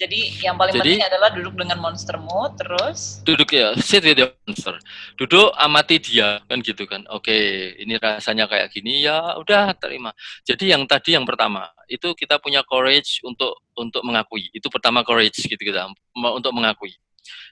[0.03, 4.35] Jadi yang paling Jadi, penting adalah duduk dengan monstermu, terus duduk ya, sit with your
[4.43, 4.75] monster.
[5.15, 7.07] Duduk amati dia kan gitu kan.
[7.07, 7.45] Oke, okay,
[7.79, 10.11] ini rasanya kayak gini ya, udah terima.
[10.43, 14.51] Jadi yang tadi yang pertama itu kita punya courage untuk untuk mengakui.
[14.51, 15.87] Itu pertama courage gitu kita
[16.19, 16.99] untuk mengakui.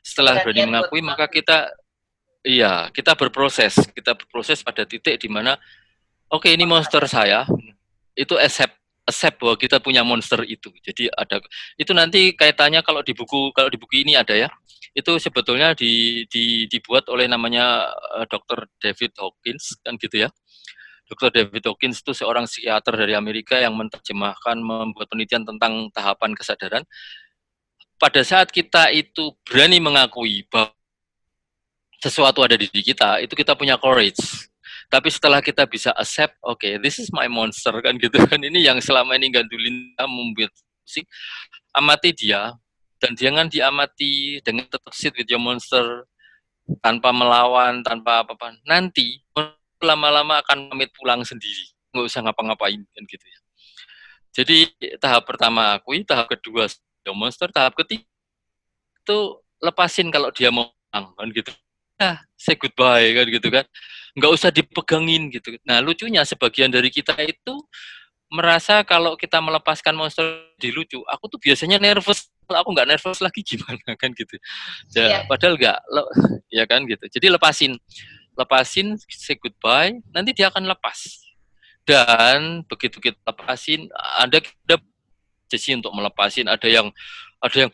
[0.01, 1.71] Setelah berani mengakui maka kita
[2.45, 3.77] iya, kita berproses.
[3.93, 5.57] Kita berproses pada titik di mana
[6.31, 7.45] oke okay, ini monster saya.
[8.15, 8.81] Itu accept
[9.11, 10.71] accept bahwa kita punya monster itu.
[10.87, 11.43] Jadi ada
[11.75, 14.49] itu nanti kaitannya kalau di buku kalau di buku ini ada ya.
[14.95, 18.67] Itu sebetulnya di, di dibuat oleh namanya uh, eh, Dr.
[18.83, 20.31] David Hawkins kan gitu ya.
[21.11, 21.31] Dr.
[21.35, 26.87] David Hawkins itu seorang psikiater dari Amerika yang menerjemahkan, membuat penelitian tentang tahapan kesadaran.
[28.01, 30.73] Pada saat kita itu berani mengakui bahwa
[32.01, 34.49] sesuatu ada di diri kita, itu kita punya courage.
[34.89, 38.41] Tapi setelah kita bisa accept, oke, okay, this is my monster kan gitu kan.
[38.41, 40.51] Ini yang selama ini gandulin membuat
[40.83, 41.05] musik.
[41.77, 42.57] Amati dia
[42.99, 46.09] dan jangan diamati dengan tetap sit with your monster
[46.83, 48.59] tanpa melawan, tanpa apa-apa.
[48.67, 49.21] Nanti
[49.79, 53.41] lama-lama akan pamit pulang sendiri, nggak usah ngapa-ngapain kan gitu ya.
[54.31, 54.57] Jadi
[54.99, 56.67] tahap pertama akui, tahap kedua
[57.17, 58.07] monster, tahap ketiga
[59.01, 59.19] itu
[59.61, 61.53] lepasin kalau dia mau pulang kan gitu.
[62.01, 63.65] Ah, say goodbye kan gitu kan.
[64.17, 65.55] Nggak usah dipegangin gitu.
[65.69, 67.55] Nah lucunya sebagian dari kita itu
[68.31, 70.23] merasa kalau kita melepaskan monster
[70.57, 72.31] di lucu aku tuh biasanya nervous.
[72.51, 74.35] Aku nggak nervous lagi gimana kan gitu.
[74.97, 75.23] Ya, yeah.
[75.29, 75.79] padahal nggak
[76.59, 77.05] ya kan gitu.
[77.07, 77.77] Jadi lepasin.
[78.39, 81.21] Lepasin say goodbye nanti dia akan lepas.
[81.85, 84.77] Dan begitu kita lepasin ada ada
[85.51, 86.89] sesi untuk melepasin ada yang
[87.43, 87.73] ada yang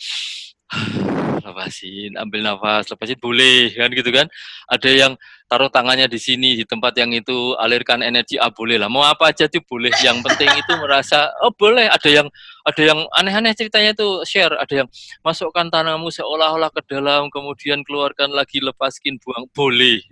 [1.47, 4.27] lepasin, ambil nafas, lepasin boleh kan gitu kan.
[4.67, 5.13] Ada yang
[5.47, 8.91] taruh tangannya di sini di tempat yang itu alirkan energi ah boleh lah.
[8.91, 9.95] Mau apa aja tuh boleh.
[10.03, 11.87] Yang penting itu merasa oh boleh.
[11.87, 12.27] Ada yang
[12.67, 14.55] ada yang aneh-aneh ceritanya itu share.
[14.59, 14.89] Ada yang
[15.23, 20.03] masukkan tanganmu seolah-olah ke dalam kemudian keluarkan lagi lepaskin buang boleh.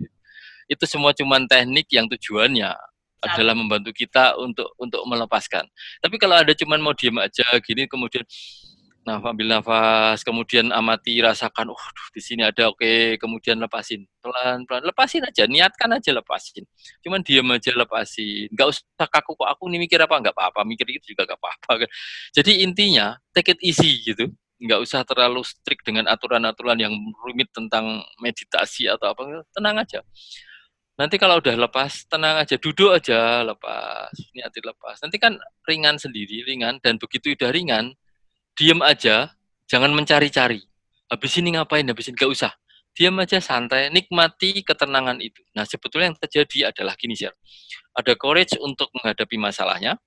[0.71, 2.94] Itu semua cuman teknik yang tujuannya
[3.31, 5.65] adalah membantu kita untuk untuk melepaskan.
[6.03, 8.23] Tapi kalau ada cuman mau diam aja gini kemudian
[9.05, 13.21] Nah, ambil nafas, kemudian amati, rasakan, oh, di sini ada, oke, okay.
[13.21, 16.65] kemudian lepasin, pelan-pelan, lepasin aja, niatkan aja lepasin.
[17.05, 20.89] Cuman diam aja lepasin, nggak usah kaku kok aku nih mikir apa, nggak apa-apa, mikir
[20.89, 21.85] itu juga nggak apa-apa.
[21.85, 21.89] Kan.
[22.33, 24.25] Jadi intinya, take it easy gitu,
[24.57, 30.01] nggak usah terlalu strict dengan aturan-aturan yang rumit tentang meditasi atau apa, tenang aja.
[30.95, 34.95] Nanti kalau udah lepas, tenang aja, duduk aja, lepas, niatin lepas.
[35.03, 35.35] Nanti kan
[35.67, 37.91] ringan sendiri, ringan, dan begitu udah ringan,
[38.55, 39.35] diem aja,
[39.67, 40.63] jangan mencari-cari.
[41.11, 42.51] Habis ini ngapain, habis ini gak usah.
[42.95, 45.43] Diam aja santai, nikmati ketenangan itu.
[45.51, 47.27] Nah, sebetulnya yang terjadi adalah gini, sih.
[47.91, 49.99] Ada courage untuk menghadapi masalahnya,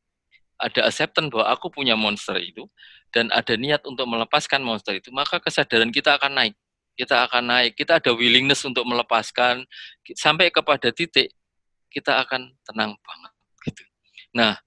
[0.56, 2.64] ada acceptance bahwa aku punya monster itu,
[3.12, 6.56] dan ada niat untuk melepaskan monster itu, maka kesadaran kita akan naik.
[6.98, 9.62] Kita akan naik, kita ada willingness untuk melepaskan,
[10.18, 11.30] sampai kepada titik,
[11.94, 13.32] kita akan tenang banget.
[13.62, 13.82] Gitu.
[14.34, 14.58] Nah,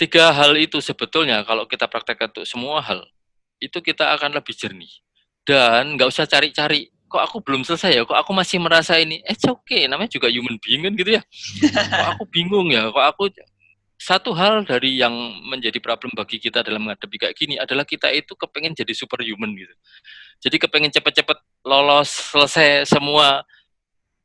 [0.00, 3.04] tiga hal itu sebetulnya kalau kita praktekkan untuk semua hal
[3.60, 4.90] itu kita akan lebih jernih.
[5.44, 8.02] Dan nggak usah cari-cari kok aku belum selesai ya?
[8.08, 9.20] Kok aku masih merasa ini?
[9.28, 11.22] Eh oke okay namanya juga human being kan gitu ya.
[12.00, 12.88] Kok aku bingung ya?
[12.88, 13.22] Kok aku
[14.02, 15.14] satu hal dari yang
[15.46, 19.70] menjadi problem bagi kita dalam menghadapi kayak gini adalah kita itu kepengen jadi superhuman gitu
[20.42, 23.46] jadi kepengen cepet-cepet lolos selesai semua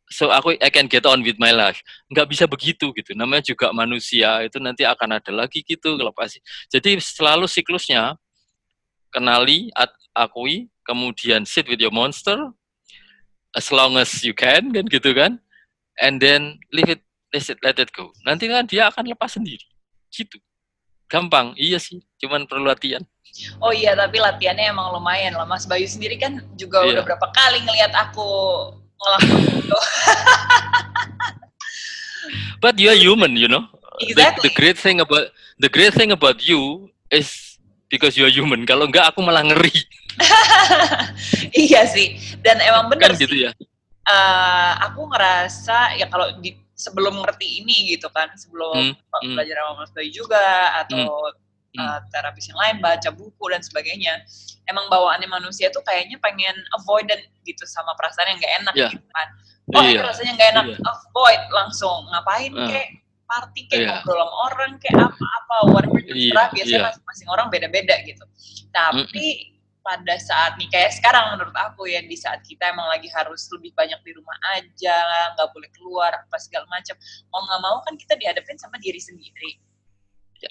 [0.09, 1.83] so aku I can get on with my life.
[2.09, 3.13] Nggak bisa begitu gitu.
[3.13, 6.41] Namanya juga manusia itu nanti akan ada lagi gitu kalau pasti.
[6.73, 8.17] Jadi selalu siklusnya
[9.13, 9.69] kenali,
[10.17, 12.49] akui, kemudian sit with your monster
[13.53, 15.37] as long as you can kan gitu kan.
[16.01, 17.01] And then leave it
[17.33, 18.09] let it, let it go.
[18.23, 19.65] Nanti kan dia akan lepas sendiri.
[20.09, 20.39] Gitu.
[21.07, 22.01] Gampang, iya sih.
[22.19, 23.03] Cuman perlu latihan.
[23.61, 25.45] Oh iya, tapi latihannya emang lumayan lah.
[25.45, 26.97] Mas Bayu sendiri kan juga yeah.
[26.97, 28.29] udah berapa kali ngelihat aku
[28.97, 29.79] ngelakuin itu.
[32.63, 33.69] But you are human, you know.
[34.01, 34.49] Exactly.
[34.49, 37.57] The, the great thing about the great thing about you is
[37.89, 38.65] because you are human.
[38.65, 39.73] Kalau enggak aku malah ngeri.
[41.69, 42.17] iya sih.
[42.41, 43.51] Dan emang benar kan gitu ya.
[44.07, 49.33] Uh, aku ngerasa ya kalau di sebelum ngerti ini gitu kan, sebelum hmm, hmm.
[49.33, 51.45] belajar sama Mas Bayu juga atau hmm
[51.77, 54.25] uh, terapis yang lain, baca buku dan sebagainya.
[54.67, 58.91] Emang bawaannya manusia tuh kayaknya pengen avoidant gitu sama perasaan yang gak enak yeah.
[58.91, 59.27] gitu kan.
[59.75, 60.03] Oh yeah.
[60.03, 60.91] rasanya gak enak, yeah.
[60.91, 61.99] avoid langsung.
[62.11, 62.67] Ngapain uh.
[62.67, 62.87] kek,
[63.27, 63.89] party kayak yeah.
[64.03, 66.47] ngobrol sama orang kayak apa-apa, whatever terserah.
[66.51, 66.55] Yeah.
[66.55, 66.87] Biasanya yeah.
[66.91, 68.25] masing-masing orang beda-beda gitu.
[68.73, 69.55] Tapi mm
[69.87, 73.71] pada saat nih kayak sekarang menurut aku ya di saat kita emang lagi harus lebih
[73.71, 74.99] banyak di rumah aja
[75.31, 76.99] nggak boleh keluar apa segala macam
[77.31, 79.55] mau nggak mau kan kita dihadapin sama diri sendiri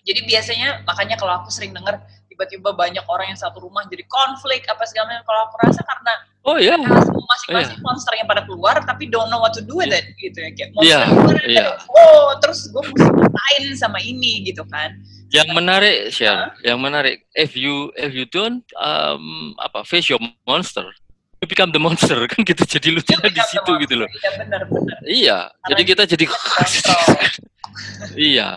[0.02, 2.02] jadi biasanya makanya kalau aku sering dengar
[2.36, 5.24] tiba-tiba banyak orang yang satu rumah jadi konflik apa segala macam.
[5.24, 6.12] Kalau aku rasa karena
[6.46, 7.80] oh iya masing-masing oh, yeah.
[7.80, 10.04] monster yang pada keluar tapi don't know what to do with yeah.
[10.04, 11.06] it gitu ya kayak monster yeah.
[11.08, 11.72] keluar yeah.
[11.90, 14.92] oh terus gue mesti ngapain sama ini gitu kan.
[15.34, 16.50] Yang menarik Syar, huh?
[16.62, 20.86] yang menarik if you if you don't um, apa face your monster
[21.46, 22.66] you become the monster kan gitu.
[22.66, 24.08] Jadi lu tidak di situ gitu loh.
[24.10, 24.98] Iya benar benar.
[25.06, 26.24] Iya Karena jadi kita jadi
[28.18, 28.48] iya.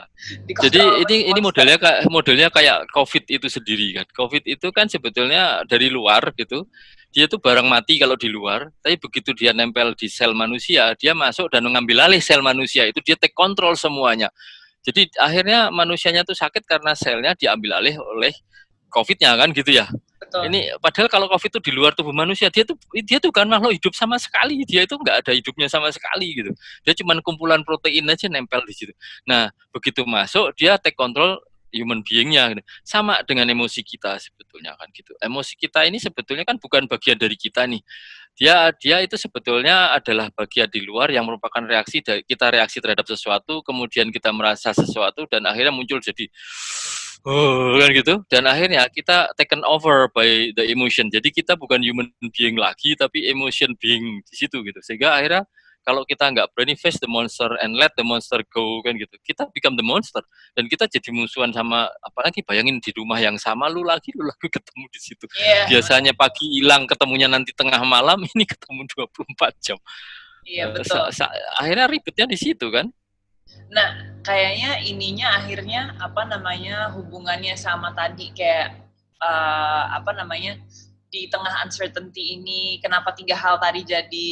[0.49, 4.08] Jadi ini ini modelnya kayak modelnya kayak covid itu sendiri kan.
[4.17, 6.65] Covid itu kan sebetulnya dari luar gitu
[7.10, 11.17] dia itu barang mati kalau di luar, tapi begitu dia nempel di sel manusia, dia
[11.17, 14.30] masuk dan mengambil alih sel manusia, itu dia take control semuanya.
[14.86, 18.30] Jadi akhirnya manusianya itu sakit karena selnya diambil alih oleh
[18.93, 19.89] COVID-nya kan gitu ya.
[20.30, 20.46] Betul.
[20.46, 23.74] Ini padahal kalau COVID itu di luar tubuh manusia, dia tuh dia tuh kan makhluk
[23.74, 24.62] hidup sama sekali.
[24.62, 26.54] Dia itu nggak ada hidupnya sama sekali gitu.
[26.86, 28.94] Dia cuma kumpulan protein aja nempel di situ.
[29.26, 31.42] Nah, begitu masuk dia take control
[31.74, 32.63] human being-nya gitu.
[32.82, 37.38] sama dengan emosi kita sebetulnya kan gitu emosi kita ini sebetulnya kan bukan bagian dari
[37.38, 37.82] kita nih
[38.34, 43.06] dia dia itu sebetulnya adalah bagian di luar yang merupakan reaksi dari kita reaksi terhadap
[43.06, 46.26] sesuatu kemudian kita merasa sesuatu dan akhirnya muncul jadi
[47.26, 48.14] oh kan gitu.
[48.32, 51.08] Dan akhirnya kita taken over by the emotion.
[51.12, 54.80] Jadi kita bukan human being lagi tapi emotion being di situ gitu.
[54.80, 55.44] Sehingga akhirnya
[55.84, 59.16] kalau kita nggak berani face the monster and let the monster go kan gitu.
[59.24, 60.22] Kita become the monster.
[60.54, 64.48] Dan kita jadi musuhan sama apalagi bayangin di rumah yang sama lu lagi lu lagi
[64.56, 65.26] ketemu di situ.
[65.40, 65.66] Yeah.
[65.72, 69.80] biasanya pagi hilang ketemunya nanti tengah malam ini ketemu 24 jam.
[70.48, 71.04] Iya yeah, betul.
[71.14, 71.30] sa
[71.60, 72.90] akhirnya ribetnya di situ kan?
[73.70, 78.80] Nah kayaknya ininya akhirnya apa namanya hubungannya sama tadi kayak
[79.24, 80.60] uh, apa namanya
[81.10, 84.32] di tengah uncertainty ini kenapa tiga hal tadi jadi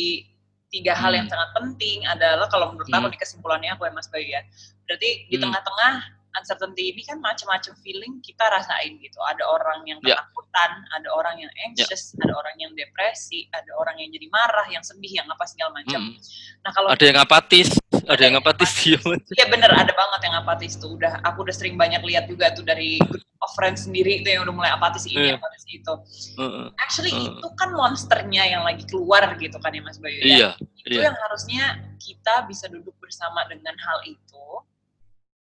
[0.68, 1.34] tiga hal yang hmm.
[1.34, 3.14] sangat penting adalah kalau menurut aku hmm.
[3.16, 4.42] di kesimpulannya aku ya Mas Bayu ya.
[4.86, 5.44] Berarti di hmm.
[5.48, 5.94] tengah-tengah
[6.38, 9.20] uncertainty ini kan macam-macam feeling kita rasain gitu.
[9.26, 10.16] Ada orang yang ya.
[10.16, 10.96] ketakutan, yeah.
[10.98, 12.24] ada orang yang anxious, yeah.
[12.30, 16.02] ada orang yang depresi, ada orang yang jadi marah, yang sedih, yang apa segala macam.
[16.02, 16.16] Hmm.
[16.64, 19.00] Nah kalau ada yang apatis, ada, ada yang apatis dia.
[19.38, 20.96] Iya bener, ada banget yang apatis tuh.
[20.96, 24.46] Udah aku udah sering banyak lihat juga tuh dari group of friends sendiri itu yang
[24.46, 25.38] udah mulai apatis ini, yeah.
[25.38, 25.94] apatis itu.
[26.38, 27.34] Uh, Actually uh.
[27.34, 30.22] itu kan monsternya yang lagi keluar gitu kan ya Mas Bayu.
[30.22, 30.26] Ya?
[30.26, 30.50] Iya.
[30.88, 31.12] Itu iya.
[31.12, 31.64] yang harusnya
[32.00, 34.46] kita bisa duduk bersama dengan hal itu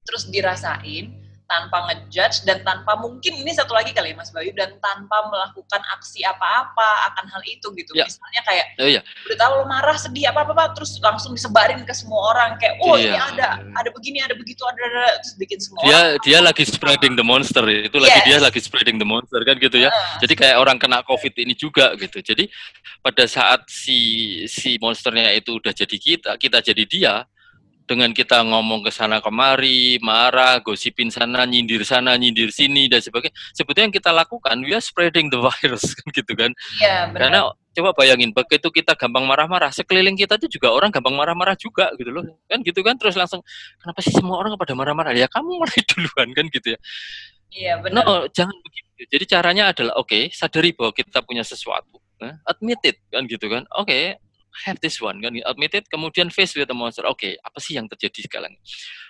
[0.06, 4.72] terus dirasain tanpa ngejudge dan tanpa mungkin ini satu lagi kali ya Mas Bayu dan
[4.80, 8.08] tanpa melakukan aksi apa-apa akan hal itu gitu ya.
[8.08, 9.00] misalnya kayak oh, iya.
[9.28, 12.96] udah tahu lo marah sedih apa apa terus langsung disebarin ke semua orang kayak oh
[12.96, 13.12] iya.
[13.12, 16.64] ini ada ada begini ada begitu ada, ada terus bikin semua dia orang dia lagi
[16.64, 18.04] spreading the monster itu yes.
[18.08, 20.16] lagi dia lagi spreading the monster kan gitu ya uh.
[20.24, 22.48] jadi kayak orang kena covid ini juga gitu jadi
[23.04, 24.00] pada saat si
[24.48, 27.14] si monsternya itu udah jadi kita kita jadi dia
[27.85, 33.35] dengan kita ngomong ke sana kemari, marah, gosipin sana, nyindir sana, nyindir sini dan sebagainya.
[33.53, 36.51] Sebetulnya yang kita lakukan, we are spreading the virus kan gitu kan.
[36.79, 37.21] Iya, benar.
[37.21, 37.40] Karena
[37.73, 42.11] coba bayangin begitu kita gampang marah-marah, sekeliling kita itu juga orang gampang marah-marah juga gitu
[42.12, 42.25] loh.
[42.47, 43.40] Kan gitu kan terus langsung
[43.81, 45.12] kenapa sih semua orang pada marah-marah?
[45.16, 46.81] Ya kamu mulai duluan kan gitu ya.
[47.53, 48.05] Iya, benar.
[48.09, 48.88] No, jangan begitu.
[49.12, 52.01] Jadi caranya adalah oke, okay, sadari bahwa kita punya sesuatu.
[52.23, 53.66] Nah, admit it kan gitu kan.
[53.77, 54.05] Oke, okay,
[54.64, 55.32] have this one kan?
[55.44, 57.04] Admit it kemudian face with the monster.
[57.08, 58.54] Oke okay, apa sih yang terjadi sekarang?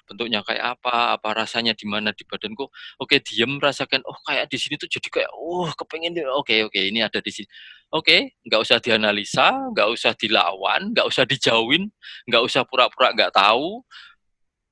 [0.06, 1.18] Bentuknya kayak apa?
[1.18, 2.70] Apa rasanya di mana di badanku?
[2.98, 6.58] Oke okay, diem rasakan oh kayak di sini tuh jadi kayak oh kepengen oke okay,
[6.66, 7.48] oke okay, ini ada di sini.
[7.92, 11.92] Oke okay, nggak usah dianalisa nggak usah dilawan nggak usah dijauhin
[12.24, 13.84] nggak usah pura-pura nggak tahu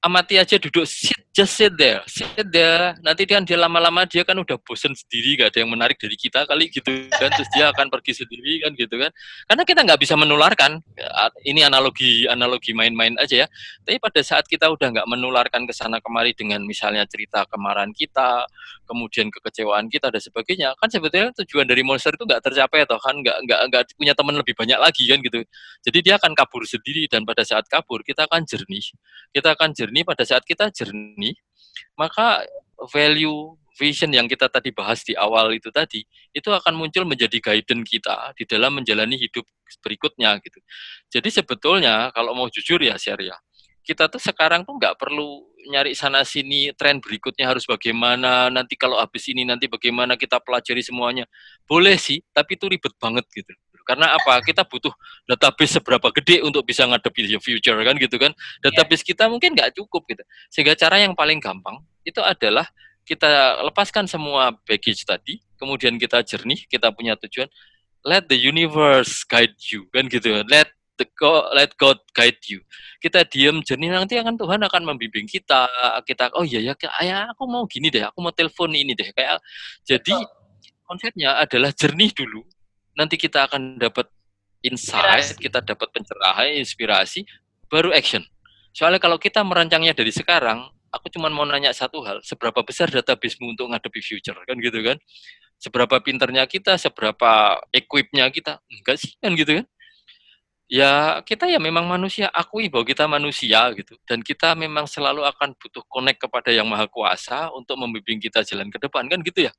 [0.00, 2.02] amati aja duduk sit just sit there.
[2.10, 2.98] Sit there.
[3.00, 6.44] Nanti dia dia lama-lama dia kan udah bosen sendiri gak ada yang menarik dari kita
[6.44, 7.30] kali gitu kan.
[7.32, 9.10] Terus dia akan pergi sendiri kan gitu kan.
[9.46, 10.82] Karena kita nggak bisa menularkan.
[11.46, 13.48] Ini analogi analogi main-main aja ya.
[13.86, 18.44] Tapi pada saat kita udah nggak menularkan ke sana kemari dengan misalnya cerita kemarahan kita
[18.90, 23.14] kemudian kekecewaan kita dan sebagainya kan sebetulnya tujuan dari monster itu nggak tercapai toh kan
[23.22, 25.46] nggak nggak nggak punya teman lebih banyak lagi kan gitu
[25.86, 28.82] jadi dia akan kabur sendiri dan pada saat kabur kita akan jernih
[29.30, 31.38] kita akan jernih pada saat kita jernih
[31.94, 32.42] maka
[32.90, 36.04] value vision yang kita tadi bahas di awal itu tadi
[36.36, 39.48] itu akan muncul menjadi guidance kita di dalam menjalani hidup
[39.80, 40.58] berikutnya gitu.
[41.08, 43.36] Jadi sebetulnya kalau mau jujur ya ya,
[43.86, 48.96] kita tuh sekarang tuh nggak perlu nyari sana sini tren berikutnya harus bagaimana nanti kalau
[48.96, 51.28] habis ini nanti bagaimana kita pelajari semuanya
[51.68, 53.52] boleh sih tapi itu ribet banget gitu
[53.90, 54.38] karena apa?
[54.46, 54.94] Kita butuh
[55.26, 58.30] database seberapa gede untuk bisa ngadepi future kan gitu kan.
[58.62, 60.22] Database kita mungkin nggak cukup gitu.
[60.46, 62.70] Sehingga cara yang paling gampang itu adalah
[63.02, 67.50] kita lepaskan semua baggage tadi, kemudian kita jernih, kita punya tujuan.
[68.06, 70.38] Let the universe guide you kan gitu.
[70.46, 70.70] Let
[71.00, 72.60] the God, let God guide you.
[73.00, 75.64] Kita diam jernih nanti akan Tuhan akan membimbing kita.
[76.04, 79.08] Kita oh iya ya, ya aku mau gini deh, aku mau telepon ini deh.
[79.16, 79.40] Kayak
[79.88, 80.12] jadi
[80.84, 82.44] konsepnya adalah jernih dulu
[82.92, 84.12] nanti kita akan dapat
[84.60, 85.40] insight, inspirasi.
[85.40, 87.24] kita dapat pencerahan, inspirasi,
[87.72, 88.20] baru action.
[88.76, 93.56] Soalnya kalau kita merancangnya dari sekarang, aku cuma mau nanya satu hal, seberapa besar databasemu
[93.56, 95.00] untuk ngadepi future, kan gitu kan?
[95.60, 99.66] seberapa pinternya kita, seberapa equipnya kita, enggak sih kan gitu kan?
[100.70, 105.58] Ya kita ya memang manusia, akui bahwa kita manusia gitu, dan kita memang selalu akan
[105.58, 109.52] butuh connect kepada yang maha kuasa untuk membimbing kita jalan ke depan kan gitu ya.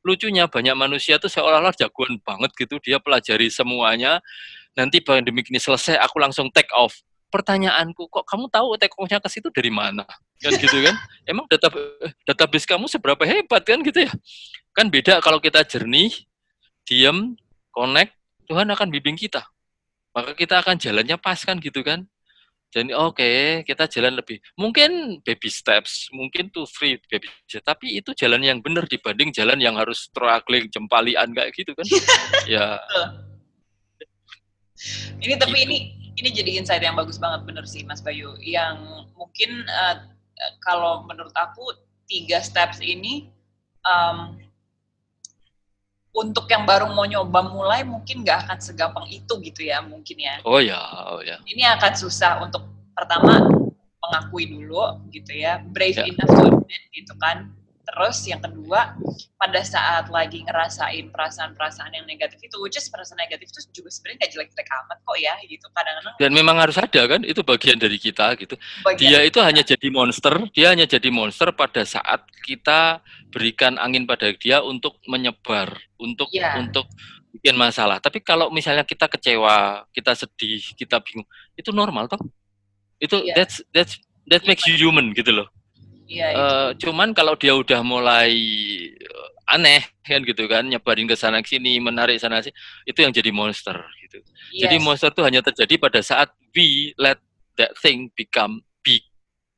[0.00, 4.24] Lucunya banyak manusia tuh seolah-olah jagoan banget gitu, dia pelajari semuanya,
[4.72, 6.96] nanti pandemi ini selesai aku langsung take off.
[7.28, 10.08] Pertanyaanku kok kamu tahu tekonya ke situ dari mana?
[10.40, 10.96] Kan gitu kan?
[11.28, 11.68] Emang data
[12.24, 14.12] database kamu seberapa hebat kan gitu ya?
[14.72, 16.24] Kan beda kalau kita jernih
[16.88, 17.36] diam
[17.68, 18.16] connect
[18.48, 19.44] Tuhan akan bimbing kita
[20.14, 22.06] maka kita akan jalannya pas kan gitu kan?
[22.74, 24.42] Jadi oke okay, kita jalan lebih.
[24.58, 27.62] Mungkin baby steps mungkin tuh free baby steps.
[27.62, 31.86] Tapi itu jalan yang benar dibanding jalan yang harus struggling jempalian kayak gitu kan?
[32.50, 32.82] Ya.
[35.22, 35.66] Ini tapi gitu.
[35.70, 35.78] ini
[36.18, 38.34] ini jadi insight yang bagus banget bener sih Mas Bayu.
[38.42, 40.10] Yang mungkin uh,
[40.66, 41.62] kalau menurut aku
[42.10, 43.30] tiga steps ini
[43.86, 44.34] um,
[46.14, 50.38] untuk yang baru mau nyoba mulai mungkin nggak akan segampang itu gitu ya mungkin ya.
[50.46, 50.78] Oh ya,
[51.10, 51.42] oh ya.
[51.42, 52.62] Ini akan susah untuk
[52.94, 53.50] pertama
[53.98, 56.06] mengakui dulu gitu ya, brave ya.
[56.06, 57.50] enough to admit gitu kan
[57.84, 58.96] Terus yang kedua,
[59.36, 64.24] pada saat lagi ngerasain perasaan-perasaan yang negatif itu, which is perasaan negatif itu juga sebenarnya
[64.24, 65.66] gak jelek-jelek amat kok ya, gitu.
[65.68, 66.14] Kadang-kadang.
[66.16, 68.56] Dan memang harus ada kan, itu bagian dari kita gitu.
[68.82, 74.08] Bagian dia itu hanya jadi monster, dia hanya jadi monster pada saat kita berikan angin
[74.08, 76.56] pada dia untuk menyebar, untuk yeah.
[76.56, 76.88] untuk
[77.36, 77.98] bikin masalah.
[77.98, 81.26] Tapi kalau misalnya kita kecewa, kita sedih, kita bingung,
[81.58, 82.22] itu normal toh.
[82.96, 83.36] Itu yeah.
[83.36, 83.98] that's that's
[84.30, 85.50] that makes you human gitu loh.
[86.04, 88.32] Iya, uh, cuman kalau dia udah mulai
[88.92, 92.52] eh, aneh kan gitu kan, nyebarin ke sana sini, menarik sana sini,
[92.84, 94.20] itu yang jadi monster gitu.
[94.52, 94.68] Yes.
[94.68, 97.16] Jadi monster itu hanya terjadi pada saat we let
[97.56, 99.00] that thing become big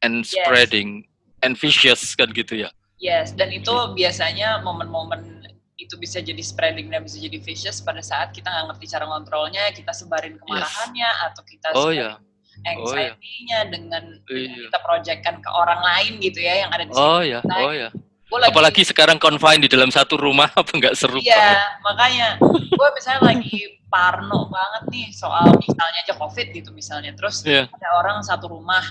[0.06, 1.42] and spreading yes.
[1.42, 2.70] and vicious kan gitu ya.
[2.96, 5.44] Yes, dan itu biasanya momen-momen
[5.76, 9.68] itu bisa jadi spreading dan bisa jadi vicious pada saat kita nggak ngerti cara ngontrolnya,
[9.74, 11.26] kita sebarin kemarahannya yes.
[11.26, 12.16] atau kita oh, yeah
[12.64, 13.72] anxiety-nya oh, iya.
[13.72, 14.54] dengan, iya.
[14.68, 17.90] kita projectkan ke orang lain gitu ya yang ada di Oh ya, oh ya.
[18.26, 21.60] lagi, Apalagi sekarang confine di dalam satu rumah apa nggak seru Iya, banget.
[21.84, 27.12] makanya gue misalnya lagi parno banget nih soal misalnya aja covid gitu misalnya.
[27.14, 27.70] Terus yeah.
[27.70, 28.82] ada orang satu rumah,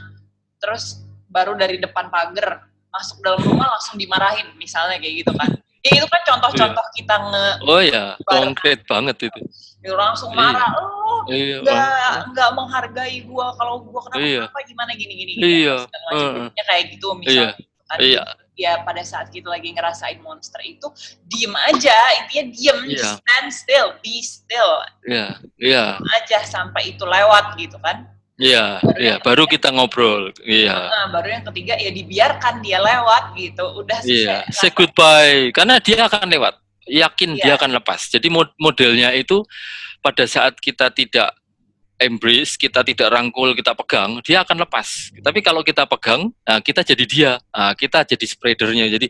[0.62, 5.52] terus baru dari depan pagar masuk dalam rumah langsung dimarahin misalnya kayak gitu kan
[5.86, 6.96] ya itu kan contoh-contoh iya.
[6.98, 9.42] kita nge oh ya konkret banget itu
[9.86, 10.82] ya, langsung marah iya.
[10.82, 11.58] oh iya.
[11.62, 12.22] nggak oh.
[12.34, 14.42] nggak menghargai gua kalau gua kenapa iya.
[14.50, 15.86] kenapa gimana gini gini gini iya.
[15.86, 17.86] uh, kayak gitu misalnya iya.
[17.86, 18.24] kan iya.
[18.58, 20.90] ya pada saat kita lagi ngerasain monster itu
[21.30, 23.06] diem aja intinya diem iya.
[23.22, 25.86] stand still be still iya iya
[26.18, 30.36] aja sampai itu lewat gitu kan Iya, iya, baru kita ngobrol.
[30.44, 30.92] Iya.
[30.92, 33.64] Nah, baru yang ketiga ya dibiarkan dia lewat gitu.
[33.80, 36.60] Udah Iya, say goodbye karena dia akan lewat.
[36.86, 37.42] Yakin iya.
[37.42, 38.12] dia akan lepas.
[38.12, 38.28] Jadi
[38.60, 39.40] modelnya itu
[40.04, 41.32] pada saat kita tidak
[41.96, 45.16] embrace, kita tidak rangkul, kita pegang, dia akan lepas.
[45.24, 48.86] Tapi kalau kita pegang, nah kita jadi dia, nah kita jadi spreadernya.
[48.92, 49.08] Jadi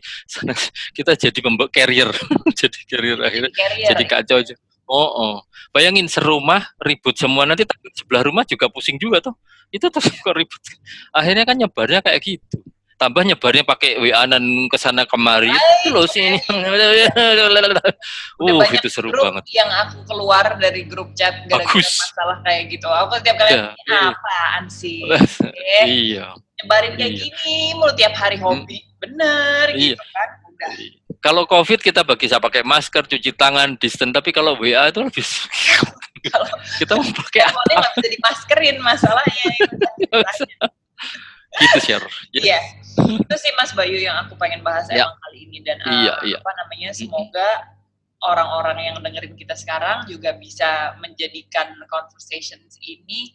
[0.97, 1.39] kita jadi
[1.73, 2.09] carrier,
[2.53, 3.87] jadi carrier akhirnya carrier.
[3.89, 4.37] jadi kacau.
[4.85, 5.35] Oh, oh.
[5.73, 7.65] Bayangin serumah ribut semua nanti
[7.97, 9.33] sebelah rumah juga pusing juga tuh.
[9.73, 10.61] Itu tuh kok ribut.
[11.11, 12.61] Akhirnya kan nyebarnya kayak gitu.
[12.95, 14.39] Tambah nyebarnya pakai WA-an
[14.71, 15.51] ke sana kemari.
[15.51, 16.39] Itu loh sini.
[18.39, 19.43] uh, itu seru banget.
[19.51, 22.87] Yang aku keluar dari grup chat gara-gara masalah kayak gitu.
[22.87, 23.75] Aku setiap kali ya,
[24.15, 25.03] apaan sih?
[25.11, 26.31] eh, iya.
[26.63, 27.19] Nyebarin kayak iya.
[27.19, 28.79] gini mulu tiap hari hobi.
[28.79, 28.95] Hmm.
[29.03, 29.99] Bener iya.
[29.99, 30.29] gitu kan.
[30.47, 30.71] Udah.
[30.79, 34.13] Iya kalau COVID kita bisa pakai masker, cuci tangan, distance.
[34.13, 35.25] Tapi kalau WA itu lebih
[36.29, 36.45] kalau
[36.81, 37.59] kita mau pakai apa?
[37.65, 39.49] nggak bisa dimaskerin masalahnya.
[41.55, 42.05] gitu share.
[42.29, 42.45] Yes.
[42.45, 42.59] Iya.
[43.25, 45.09] Itu sih Mas Bayu yang aku pengen bahas ya.
[45.09, 46.37] emang kali ini dan iya, uh, iya.
[46.43, 47.49] apa namanya semoga
[48.27, 53.31] orang-orang yang dengerin kita sekarang juga bisa menjadikan conversations ini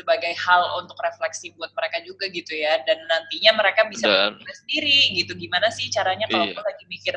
[0.00, 2.80] sebagai hal untuk refleksi buat mereka juga gitu ya.
[2.88, 5.36] Dan nantinya mereka bisa berpikir sendiri gitu.
[5.36, 6.56] Gimana sih caranya kalau iya.
[6.56, 7.14] lagi mikir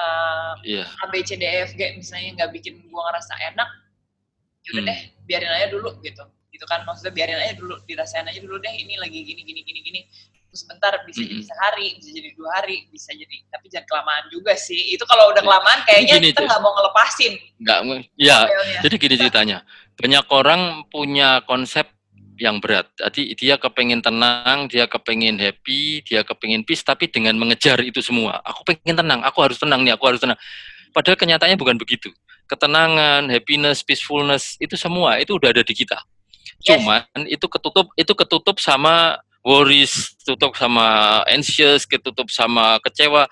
[0.00, 0.84] uh, iya.
[0.88, 3.68] A B C D E F G misalnya nggak bikin gua ngerasa enak
[4.62, 4.88] yaudah hmm.
[4.88, 6.24] deh biarin aja dulu gitu.
[6.48, 9.80] Gitu kan maksudnya biarin aja dulu dirasain aja dulu deh ini lagi gini gini gini
[9.84, 10.00] gini.
[10.52, 11.32] Terus sebentar bisa mm -hmm.
[11.32, 14.92] jadi sehari bisa jadi dua hari bisa jadi tapi jangan kelamaan juga sih.
[14.92, 15.48] Itu kalau udah iya.
[15.48, 17.32] kelamaan kayaknya gini, kita nggak mau ngelepasin.
[17.56, 17.78] Nggak
[18.20, 18.38] ya
[18.84, 19.58] jadi gini ceritanya.
[19.96, 20.60] Banyak orang
[20.92, 21.88] punya konsep
[22.40, 22.88] yang berat.
[22.96, 28.40] Jadi dia kepengen tenang, dia kepengen happy, dia kepengen peace, tapi dengan mengejar itu semua.
[28.46, 30.38] Aku pengen tenang, aku harus tenang nih, aku harus tenang.
[30.92, 32.12] Padahal kenyataannya bukan begitu.
[32.48, 35.96] Ketenangan, happiness, peacefulness itu semua itu udah ada di kita.
[36.62, 36.78] Yes.
[36.78, 43.26] Cuman itu ketutup, itu ketutup sama worries, tutup sama anxious, ketutup sama kecewa.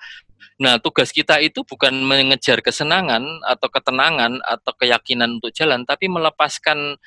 [0.61, 7.01] Nah, tugas kita itu bukan mengejar kesenangan atau ketenangan atau keyakinan untuk jalan, tapi melepaskan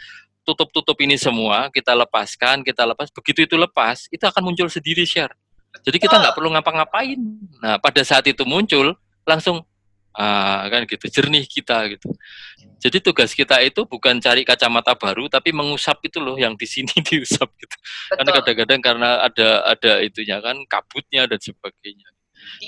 [0.45, 3.09] tutup-tutup ini semua, kita lepaskan, kita lepas.
[3.11, 5.33] Begitu itu lepas, itu akan muncul sendiri share.
[5.83, 7.19] Jadi kita nggak perlu ngapa-ngapain.
[7.59, 8.95] Nah, pada saat itu muncul,
[9.27, 9.65] langsung
[10.15, 12.15] ah, kan gitu, jernih kita gitu.
[12.79, 16.93] Jadi tugas kita itu bukan cari kacamata baru, tapi mengusap itu loh yang di sini
[17.09, 17.75] diusap gitu.
[17.75, 18.15] Betul.
[18.21, 22.13] Karena kadang-kadang karena ada ada itunya kan kabutnya dan sebagainya.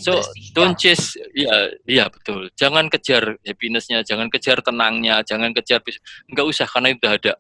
[0.01, 0.25] So
[0.57, 2.49] don't chase, ya, iya betul.
[2.57, 5.85] Jangan kejar happinessnya, jangan kejar tenangnya, jangan kejar,
[6.33, 7.37] nggak usah karena itu ada.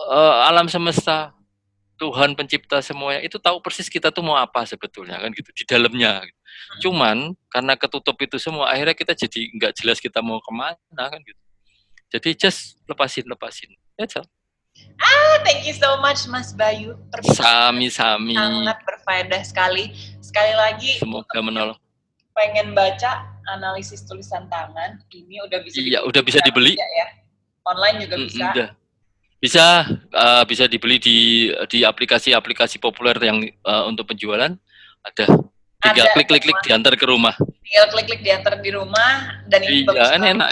[0.00, 1.36] Uh, alam semesta,
[2.00, 6.24] Tuhan pencipta semuanya itu tahu persis kita tuh mau apa sebetulnya kan gitu di dalamnya.
[6.24, 6.40] Gitu.
[6.40, 6.80] Hmm.
[6.80, 7.16] Cuman
[7.52, 11.40] karena ketutup itu semua, akhirnya kita jadi nggak jelas kita mau ke mana kan gitu.
[12.10, 13.70] Jadi just lepasin, lepasin.
[14.00, 14.26] That's all.
[14.96, 16.96] Ah, thank you so much Mas Bayu.
[17.36, 18.32] Sami-sami.
[18.32, 19.92] Sangat berfaedah sekali.
[20.24, 20.96] Sekali lagi.
[20.96, 21.78] Semoga menolong.
[22.32, 25.76] Pengen baca analisis tulisan tangan, ini udah bisa.
[25.76, 26.78] Iya, udah bisa dibeli.
[26.78, 27.20] Ya.
[27.68, 28.46] Online juga bisa.
[28.56, 28.68] Udah.
[29.40, 34.52] Bisa, uh, bisa dibeli di di aplikasi-aplikasi populer yang uh, untuk penjualan.
[35.00, 35.26] Ada.
[35.80, 37.32] Tinggal klik-klik-klik diantar ke rumah.
[37.64, 40.48] Tinggal klik-klik diantar di rumah dan ini iya, bagus enak.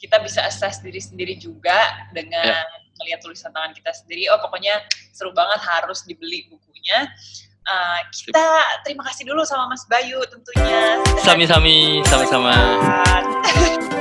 [0.00, 2.64] Kita bisa akses diri sendiri juga dengan ya
[3.02, 4.30] melihat tulisan tangan kita sendiri.
[4.30, 4.80] Oh pokoknya
[5.12, 7.10] seru banget harus dibeli bukunya.
[7.62, 8.46] Uh, kita
[8.82, 10.98] terima kasih dulu sama Mas Bayu tentunya.
[11.22, 12.54] Sami-sami, sama-sama.